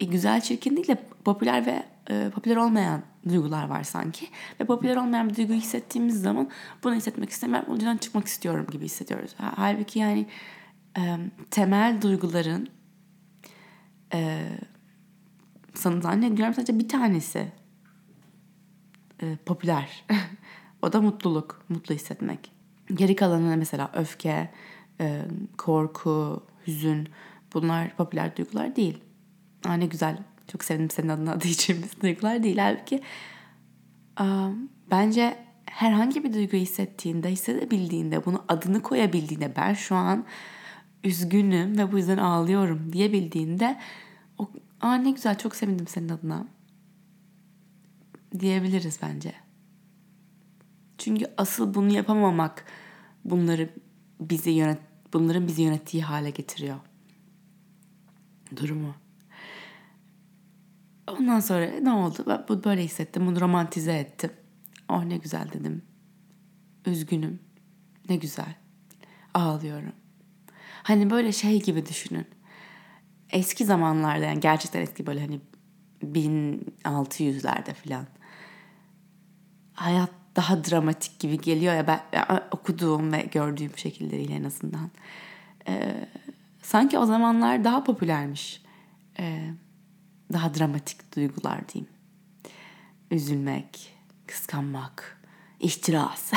e, 0.00 0.04
güzel 0.04 0.40
çirkin 0.40 0.76
değil 0.76 0.88
de 0.88 1.02
popüler 1.24 1.66
ve 1.66 1.93
e, 2.10 2.30
popüler 2.34 2.56
olmayan 2.56 3.02
duygular 3.28 3.68
var 3.68 3.82
sanki. 3.82 4.28
Ve 4.60 4.64
popüler 4.64 4.96
olmayan 4.96 5.28
bir 5.28 5.36
duyguyu 5.36 5.58
hissettiğimiz 5.58 6.22
zaman 6.22 6.50
bunu 6.84 6.94
hissetmek 6.94 7.30
istemiyorum. 7.30 7.74
Yüzden 7.74 7.96
çıkmak 7.96 8.26
istiyorum 8.26 8.66
gibi 8.72 8.84
hissediyoruz. 8.84 9.34
Halbuki 9.38 9.98
yani 9.98 10.26
e, 10.98 11.16
temel 11.50 12.02
duyguların 12.02 12.68
e, 14.14 14.48
sana 15.74 16.00
zannediyorum 16.00 16.54
sadece 16.54 16.78
bir 16.78 16.88
tanesi 16.88 17.52
e, 19.22 19.36
popüler. 19.46 20.04
o 20.82 20.92
da 20.92 21.00
mutluluk, 21.00 21.64
mutlu 21.68 21.94
hissetmek. 21.94 22.52
Geri 22.94 23.16
kalanına 23.16 23.56
mesela 23.56 23.90
öfke, 23.94 24.50
e, 25.00 25.22
korku, 25.58 26.46
hüzün 26.66 27.08
bunlar 27.54 27.96
popüler 27.96 28.36
duygular 28.36 28.76
değil. 28.76 29.04
Aa, 29.64 29.74
ne 29.74 29.86
güzel, 29.86 30.18
çok 30.52 30.64
sevdim 30.64 30.90
senin 30.90 31.08
adına 31.08 31.40
diyeceğimiz 31.40 32.00
duygular 32.02 32.42
değil. 32.42 32.58
Halbuki 32.58 33.02
bence 34.90 35.36
herhangi 35.66 36.24
bir 36.24 36.32
duygu 36.32 36.56
hissettiğinde, 36.56 37.30
hissedebildiğinde, 37.30 38.24
bunu 38.24 38.44
adını 38.48 38.82
koyabildiğinde 38.82 39.56
ben 39.56 39.74
şu 39.74 39.94
an 39.94 40.24
üzgünüm 41.04 41.78
ve 41.78 41.92
bu 41.92 41.98
yüzden 41.98 42.18
ağlıyorum 42.18 42.92
diyebildiğinde 42.92 43.80
o 44.38 44.50
Aa 44.80 44.94
ne 44.94 45.10
güzel 45.10 45.38
çok 45.38 45.56
sevindim 45.56 45.86
senin 45.86 46.08
adına. 46.08 46.46
Diyebiliriz 48.38 48.98
bence. 49.02 49.34
Çünkü 50.98 51.26
asıl 51.36 51.74
bunu 51.74 51.92
yapamamak 51.92 52.64
bunları 53.24 53.70
bizi 54.20 54.50
yönet 54.50 54.78
bunların 55.12 55.46
bizi 55.46 55.62
yönettiği 55.62 56.02
hale 56.02 56.30
getiriyor. 56.30 56.76
Durumu. 58.56 58.94
Ondan 61.08 61.40
sonra 61.40 61.66
ne 61.66 61.92
oldu? 61.92 62.24
Ben 62.26 62.44
bu 62.48 62.64
böyle 62.64 62.84
hissettim. 62.84 63.26
Bunu 63.26 63.40
romantize 63.40 63.92
ettim. 63.92 64.30
Oh 64.88 65.04
ne 65.04 65.16
güzel 65.16 65.52
dedim. 65.52 65.82
Üzgünüm. 66.86 67.40
Ne 68.08 68.16
güzel. 68.16 68.54
Ağlıyorum. 69.34 69.92
Hani 70.82 71.10
böyle 71.10 71.32
şey 71.32 71.62
gibi 71.62 71.86
düşünün 71.86 72.26
eski 73.30 73.64
zamanlarda 73.64 74.24
yani 74.24 74.40
gerçekten 74.40 74.80
eski 74.80 75.06
böyle 75.06 75.20
hani 75.20 75.40
1600'lerde 76.02 77.74
falan 77.74 78.06
hayat 79.74 80.10
daha 80.36 80.64
dramatik 80.64 81.18
gibi 81.18 81.40
geliyor 81.40 81.74
ya 81.74 81.86
ben, 81.86 82.00
ben 82.12 82.42
okuduğum 82.50 83.12
ve 83.12 83.22
gördüğüm 83.22 83.78
şekilleriyle 83.78 84.34
en 84.34 84.44
azından. 84.44 84.90
Ee, 85.68 86.08
sanki 86.62 86.98
o 86.98 87.06
zamanlar 87.06 87.64
daha 87.64 87.84
popülermiş. 87.84 88.62
Ee, 89.18 89.50
daha 90.34 90.54
dramatik 90.54 91.16
duygular 91.16 91.68
diyeyim. 91.68 91.92
Üzülmek, 93.10 93.94
kıskanmak, 94.26 95.20
ihtiras. 95.60 96.32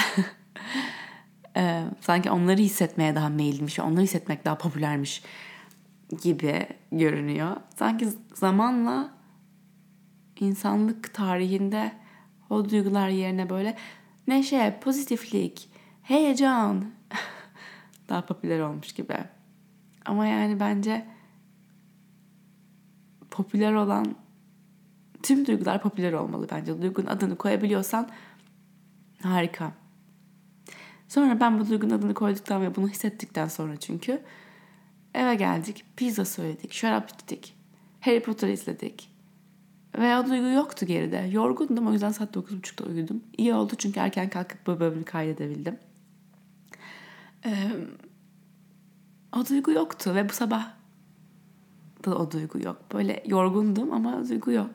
ee, 1.58 1.84
sanki 2.02 2.32
onları 2.32 2.58
hissetmeye 2.58 3.16
daha 3.16 3.30
meyilmiş, 3.30 3.80
onları 3.80 4.02
hissetmek 4.02 4.46
daha 4.46 4.58
popülermiş 4.58 5.24
gibi 6.24 6.68
görünüyor. 6.92 7.56
Sanki 7.76 8.08
zamanla 8.34 9.14
insanlık 10.40 11.14
tarihinde 11.14 11.92
O 12.50 12.70
duygular 12.70 13.10
yerine 13.10 13.50
böyle 13.50 13.78
neşe, 14.28 14.80
pozitiflik, 14.82 15.70
heyecan 16.04 16.86
daha 18.10 18.26
popüler 18.26 18.60
olmuş 18.60 18.94
gibi. 18.94 19.18
Ama 20.06 20.26
yani 20.28 20.60
bence 20.60 21.06
popüler 23.38 23.74
olan 23.74 24.16
tüm 25.24 25.46
duygular 25.46 25.82
popüler 25.82 26.14
olmalı 26.14 26.48
bence. 26.52 26.82
Duygunun 26.82 27.08
adını 27.08 27.36
koyabiliyorsan 27.36 28.10
harika. 29.22 29.72
Sonra 31.08 31.40
ben 31.40 31.60
bu 31.60 31.70
duygunun 31.70 31.94
adını 31.94 32.14
koyduktan 32.14 32.62
ve 32.62 32.76
bunu 32.76 32.90
hissettikten 32.90 33.48
sonra 33.48 33.78
çünkü 33.78 34.22
eve 35.14 35.36
geldik, 35.36 35.86
pizza 35.96 36.26
söyledik, 36.26 36.74
şarap 36.74 37.10
içtik, 37.10 37.56
Harry 38.02 38.22
Potter 38.24 38.50
izledik. 38.50 39.14
Ve 39.98 40.18
o 40.18 40.26
duygu 40.26 40.48
yoktu 40.48 40.86
geride. 40.86 41.30
Yorgundum 41.32 41.88
o 41.88 41.94
yüzden 41.94 42.12
saat 42.12 42.36
9.30'da 42.36 42.90
uyudum. 42.90 43.24
İyi 43.38 43.54
oldu 43.54 43.74
çünkü 43.78 44.00
erken 44.00 44.30
kalkıp 44.30 44.68
bu 44.68 44.80
bölümü 44.80 45.04
kaydedebildim. 45.04 45.80
Ee, 47.46 47.70
o 49.36 49.48
duygu 49.50 49.72
yoktu 49.72 50.16
ve 50.16 50.30
bu 50.30 50.34
sabah 50.34 50.77
da 52.12 52.18
o 52.18 52.32
duygu 52.32 52.60
yok. 52.60 52.82
Böyle 52.94 53.24
yorgundum 53.26 53.94
ama 53.94 54.30
duygu 54.30 54.52
yok. 54.52 54.72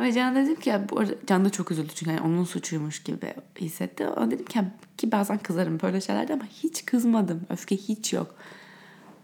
Ve 0.00 0.12
Can 0.12 0.34
dedim 0.34 0.54
ki 0.54 0.72
bu 0.90 0.98
arada 0.98 1.14
Can 1.26 1.44
da 1.44 1.50
çok 1.50 1.70
üzüldü 1.70 1.92
çünkü 1.94 2.10
yani 2.10 2.20
onun 2.20 2.44
suçuymuş 2.44 3.02
gibi 3.02 3.34
hissetti. 3.60 4.06
Ona 4.06 4.30
dedim 4.30 4.46
ki, 4.46 4.60
ki 4.96 5.12
bazen 5.12 5.38
kızarım 5.38 5.80
böyle 5.82 6.00
şeylerde 6.00 6.32
ama 6.32 6.44
hiç 6.44 6.84
kızmadım. 6.84 7.40
Öfke 7.50 7.76
hiç 7.76 8.12
yok. 8.12 8.34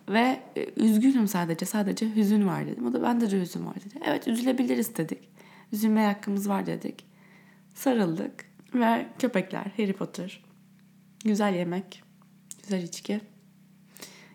Ve 0.09 0.41
e, 0.57 0.67
üzgünüm 0.77 1.29
sadece. 1.29 1.67
Sadece 1.67 2.17
hüzün 2.17 2.47
var 2.47 2.67
dedim. 2.67 2.87
O 2.87 2.93
da 2.93 3.03
bende 3.03 3.31
de 3.31 3.41
hüzün 3.41 3.67
var 3.67 3.75
dedi. 3.75 3.95
Evet 4.05 4.29
üzülebiliriz 4.29 4.97
dedik. 4.97 5.29
Üzülmeye 5.73 6.07
hakkımız 6.07 6.49
var 6.49 6.67
dedik. 6.67 7.07
Sarıldık. 7.75 8.45
Ve 8.75 9.07
köpekler, 9.19 9.73
Harry 9.77 9.93
Potter. 9.93 10.45
Güzel 11.25 11.55
yemek. 11.55 12.03
Güzel 12.63 12.83
içki. 12.83 13.21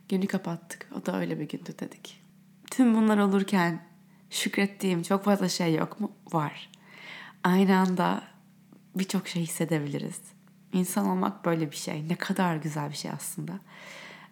Günü 0.10 0.28
kapattık. 0.28 0.90
O 0.98 1.06
da 1.06 1.20
öyle 1.20 1.40
bir 1.40 1.50
gündü 1.50 1.74
dedik. 1.80 2.22
Tüm 2.72 2.96
bunlar 2.96 3.18
olurken 3.18 3.82
şükrettiğim 4.30 5.04
çok 5.04 5.24
fazla 5.24 5.50
şey 5.50 5.76
yok 5.76 6.00
mu? 6.00 6.12
Var. 6.34 6.70
Aynı 7.44 7.78
anda 7.78 8.22
birçok 8.96 9.28
şey 9.28 9.42
hissedebiliriz. 9.42 10.22
İnsan 10.74 11.06
olmak 11.08 11.46
böyle 11.46 11.72
bir 11.72 11.76
şey. 11.76 12.10
Ne 12.10 12.16
kadar 12.16 12.56
güzel 12.56 12.90
bir 12.90 12.96
şey 12.96 13.12
aslında. 13.12 13.54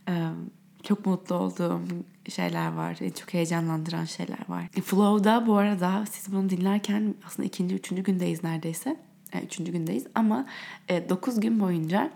Ee, 0.09 0.29
çok 0.83 1.05
mutlu 1.05 1.35
olduğum 1.35 1.81
şeyler 2.29 2.73
var. 2.73 2.97
Çok 3.19 3.33
heyecanlandıran 3.33 4.05
şeyler 4.05 4.49
var. 4.49 4.67
Flow'da 4.67 5.47
bu 5.47 5.57
arada 5.57 6.05
siz 6.11 6.33
bunu 6.33 6.49
dinlerken 6.49 7.15
aslında 7.25 7.47
ikinci, 7.47 7.75
üçüncü 7.75 8.03
gündeyiz 8.03 8.43
neredeyse. 8.43 8.99
Yani 9.33 9.45
üçüncü 9.45 9.71
gündeyiz 9.71 10.07
ama 10.15 10.45
e, 10.89 11.09
dokuz 11.09 11.39
gün 11.39 11.59
boyunca 11.59 12.11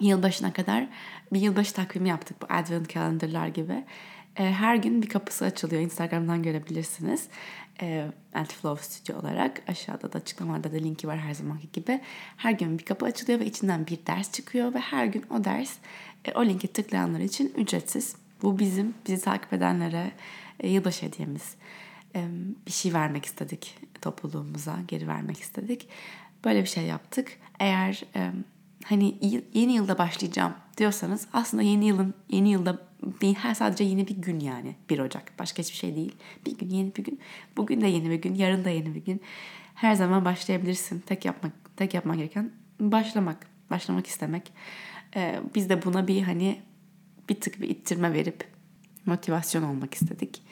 yılbaşına 0.00 0.52
kadar 0.52 0.86
bir 1.32 1.40
yılbaşı 1.40 1.74
takvimi 1.74 2.08
yaptık. 2.08 2.42
Bu 2.42 2.46
advent 2.50 2.88
calendarlar 2.88 3.48
gibi. 3.48 3.84
E, 4.36 4.44
her 4.52 4.76
gün 4.76 5.02
bir 5.02 5.08
kapısı 5.08 5.44
açılıyor. 5.44 5.82
Instagram'dan 5.82 6.42
görebilirsiniz. 6.42 7.28
E, 7.82 8.10
Antiflow 8.34 8.84
Studio 8.84 9.20
olarak. 9.20 9.62
Aşağıda 9.68 10.12
da 10.12 10.18
açıklamalarda 10.18 10.72
da 10.72 10.76
linki 10.76 11.08
var 11.08 11.18
her 11.18 11.34
zamanki 11.34 11.68
gibi. 11.72 12.00
Her 12.36 12.52
gün 12.52 12.78
bir 12.78 12.84
kapı 12.84 13.06
açılıyor 13.06 13.40
ve 13.40 13.46
içinden 13.46 13.86
bir 13.86 13.98
ders 14.06 14.32
çıkıyor 14.32 14.74
ve 14.74 14.78
her 14.78 15.06
gün 15.06 15.24
o 15.30 15.44
ders 15.44 15.76
e, 16.24 16.32
o 16.32 16.44
linki 16.44 16.68
tıklayanlar 16.68 17.20
için 17.20 17.52
ücretsiz. 17.56 18.16
Bu 18.42 18.58
bizim, 18.58 18.94
bizi 19.06 19.24
takip 19.24 19.52
edenlere 19.52 20.12
e, 20.60 20.68
yılbaşı 20.68 21.06
hediyemiz. 21.06 21.54
Bir 22.66 22.72
şey 22.72 22.94
vermek 22.94 23.24
istedik 23.24 23.78
topluluğumuza, 24.00 24.76
geri 24.88 25.08
vermek 25.08 25.40
istedik. 25.40 25.88
Böyle 26.44 26.62
bir 26.62 26.68
şey 26.68 26.84
yaptık. 26.84 27.38
Eğer 27.60 28.02
hani 28.88 29.18
yeni 29.54 29.72
yılda 29.72 29.98
başlayacağım 29.98 30.54
diyorsanız 30.78 31.26
aslında 31.32 31.62
yeni 31.62 31.86
yılın 31.86 32.14
yeni 32.28 32.50
yılda 32.50 32.88
her 33.36 33.54
sadece 33.54 33.84
yeni 33.84 34.08
bir 34.08 34.16
gün 34.16 34.40
yani 34.40 34.76
1 34.90 34.98
Ocak 34.98 35.38
başka 35.38 35.62
hiçbir 35.62 35.76
şey 35.76 35.96
değil. 35.96 36.16
Bir 36.46 36.58
gün 36.58 36.70
yeni 36.70 36.96
bir 36.96 37.04
gün. 37.04 37.20
Bugün 37.56 37.80
de 37.80 37.86
yeni 37.86 38.10
bir 38.10 38.22
gün, 38.22 38.34
yarın 38.34 38.64
da 38.64 38.70
yeni 38.70 38.94
bir 38.94 39.04
gün. 39.04 39.20
Her 39.74 39.94
zaman 39.94 40.24
başlayabilirsin. 40.24 41.00
Tek 41.00 41.24
yapmak 41.24 41.52
tek 41.76 41.94
yapman 41.94 42.16
gereken 42.16 42.50
başlamak, 42.80 43.46
başlamak 43.70 44.06
istemek. 44.06 44.52
Ee, 45.16 45.40
biz 45.54 45.68
de 45.68 45.84
buna 45.84 46.08
bir 46.08 46.22
hani 46.22 46.62
bir 47.28 47.40
tık 47.40 47.60
bir 47.60 47.68
ittirme 47.68 48.12
verip 48.12 48.48
motivasyon 49.06 49.62
olmak 49.62 49.94
istedik. 49.94 50.42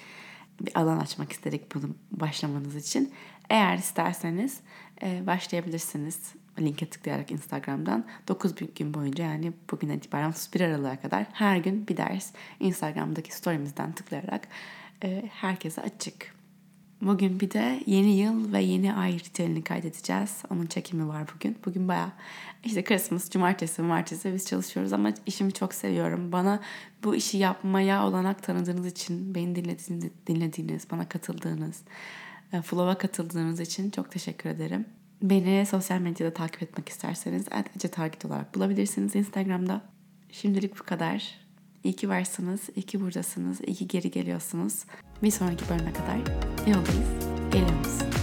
Bir 0.60 0.78
alan 0.78 0.98
açmak 0.98 1.32
istedik 1.32 1.74
bunu 1.74 1.94
başlamanız 2.10 2.76
için. 2.76 3.12
Eğer 3.50 3.78
isterseniz 3.78 4.60
e, 5.02 5.26
başlayabilirsiniz 5.26 6.34
linke 6.60 6.86
tıklayarak 6.86 7.30
Instagram'dan 7.30 8.04
9 8.28 8.54
gün 8.74 8.94
boyunca 8.94 9.24
yani 9.24 9.52
bugün 9.70 9.88
itibaren 9.88 10.30
31 10.30 10.60
Aralık'a 10.60 11.00
kadar 11.00 11.26
her 11.32 11.56
gün 11.56 11.88
bir 11.88 11.96
ders 11.96 12.32
Instagram'daki 12.60 13.34
story'mizden 13.34 13.92
tıklayarak 13.92 14.48
e, 15.04 15.30
herkese 15.32 15.82
açık. 15.82 16.36
Bugün 17.02 17.40
bir 17.40 17.50
de 17.50 17.82
yeni 17.86 18.16
yıl 18.16 18.52
ve 18.52 18.62
yeni 18.62 18.94
ay 18.94 19.12
ritüelini 19.12 19.64
kaydedeceğiz. 19.64 20.42
Onun 20.50 20.66
çekimi 20.66 21.08
var 21.08 21.24
bugün. 21.34 21.58
Bugün 21.66 21.88
baya 21.88 22.12
işte 22.64 22.84
Christmas, 22.84 23.30
cumartesi, 23.30 23.76
cumartesi 23.76 24.34
biz 24.34 24.46
çalışıyoruz 24.46 24.92
ama 24.92 25.12
işimi 25.26 25.52
çok 25.52 25.74
seviyorum. 25.74 26.32
Bana 26.32 26.60
bu 27.04 27.16
işi 27.16 27.38
yapmaya 27.38 28.06
olanak 28.06 28.42
tanıdığınız 28.42 28.86
için, 28.86 29.34
beni 29.34 29.56
dinlediğiniz, 29.56 30.10
dinlediğiniz 30.26 30.90
bana 30.90 31.08
katıldığınız, 31.08 31.82
e, 32.52 32.62
Flow'a 32.62 32.98
katıldığınız 32.98 33.60
için 33.60 33.90
çok 33.90 34.10
teşekkür 34.10 34.50
ederim. 34.50 34.86
Beni 35.22 35.66
sosyal 35.66 36.00
medyada 36.00 36.34
takip 36.34 36.62
etmek 36.62 36.88
isterseniz 36.88 37.46
Ece 37.76 37.88
Target 37.88 38.24
olarak 38.24 38.54
bulabilirsiniz 38.54 39.16
Instagram'da. 39.16 39.82
Şimdilik 40.30 40.80
bu 40.80 40.84
kadar. 40.84 41.46
İyi 41.84 41.96
ki 41.96 42.08
varsınız, 42.08 42.60
iyi 42.76 42.82
ki 42.82 43.00
buradasınız, 43.00 43.60
iyi 43.60 43.74
ki 43.74 43.88
geri 43.88 44.10
geliyorsunuz. 44.10 44.84
Bir 45.22 45.30
sonraki 45.30 45.68
bölüme 45.68 45.92
kadar 45.92 46.18
yoldayız, 46.66 47.26
geliyoruz. 47.52 48.15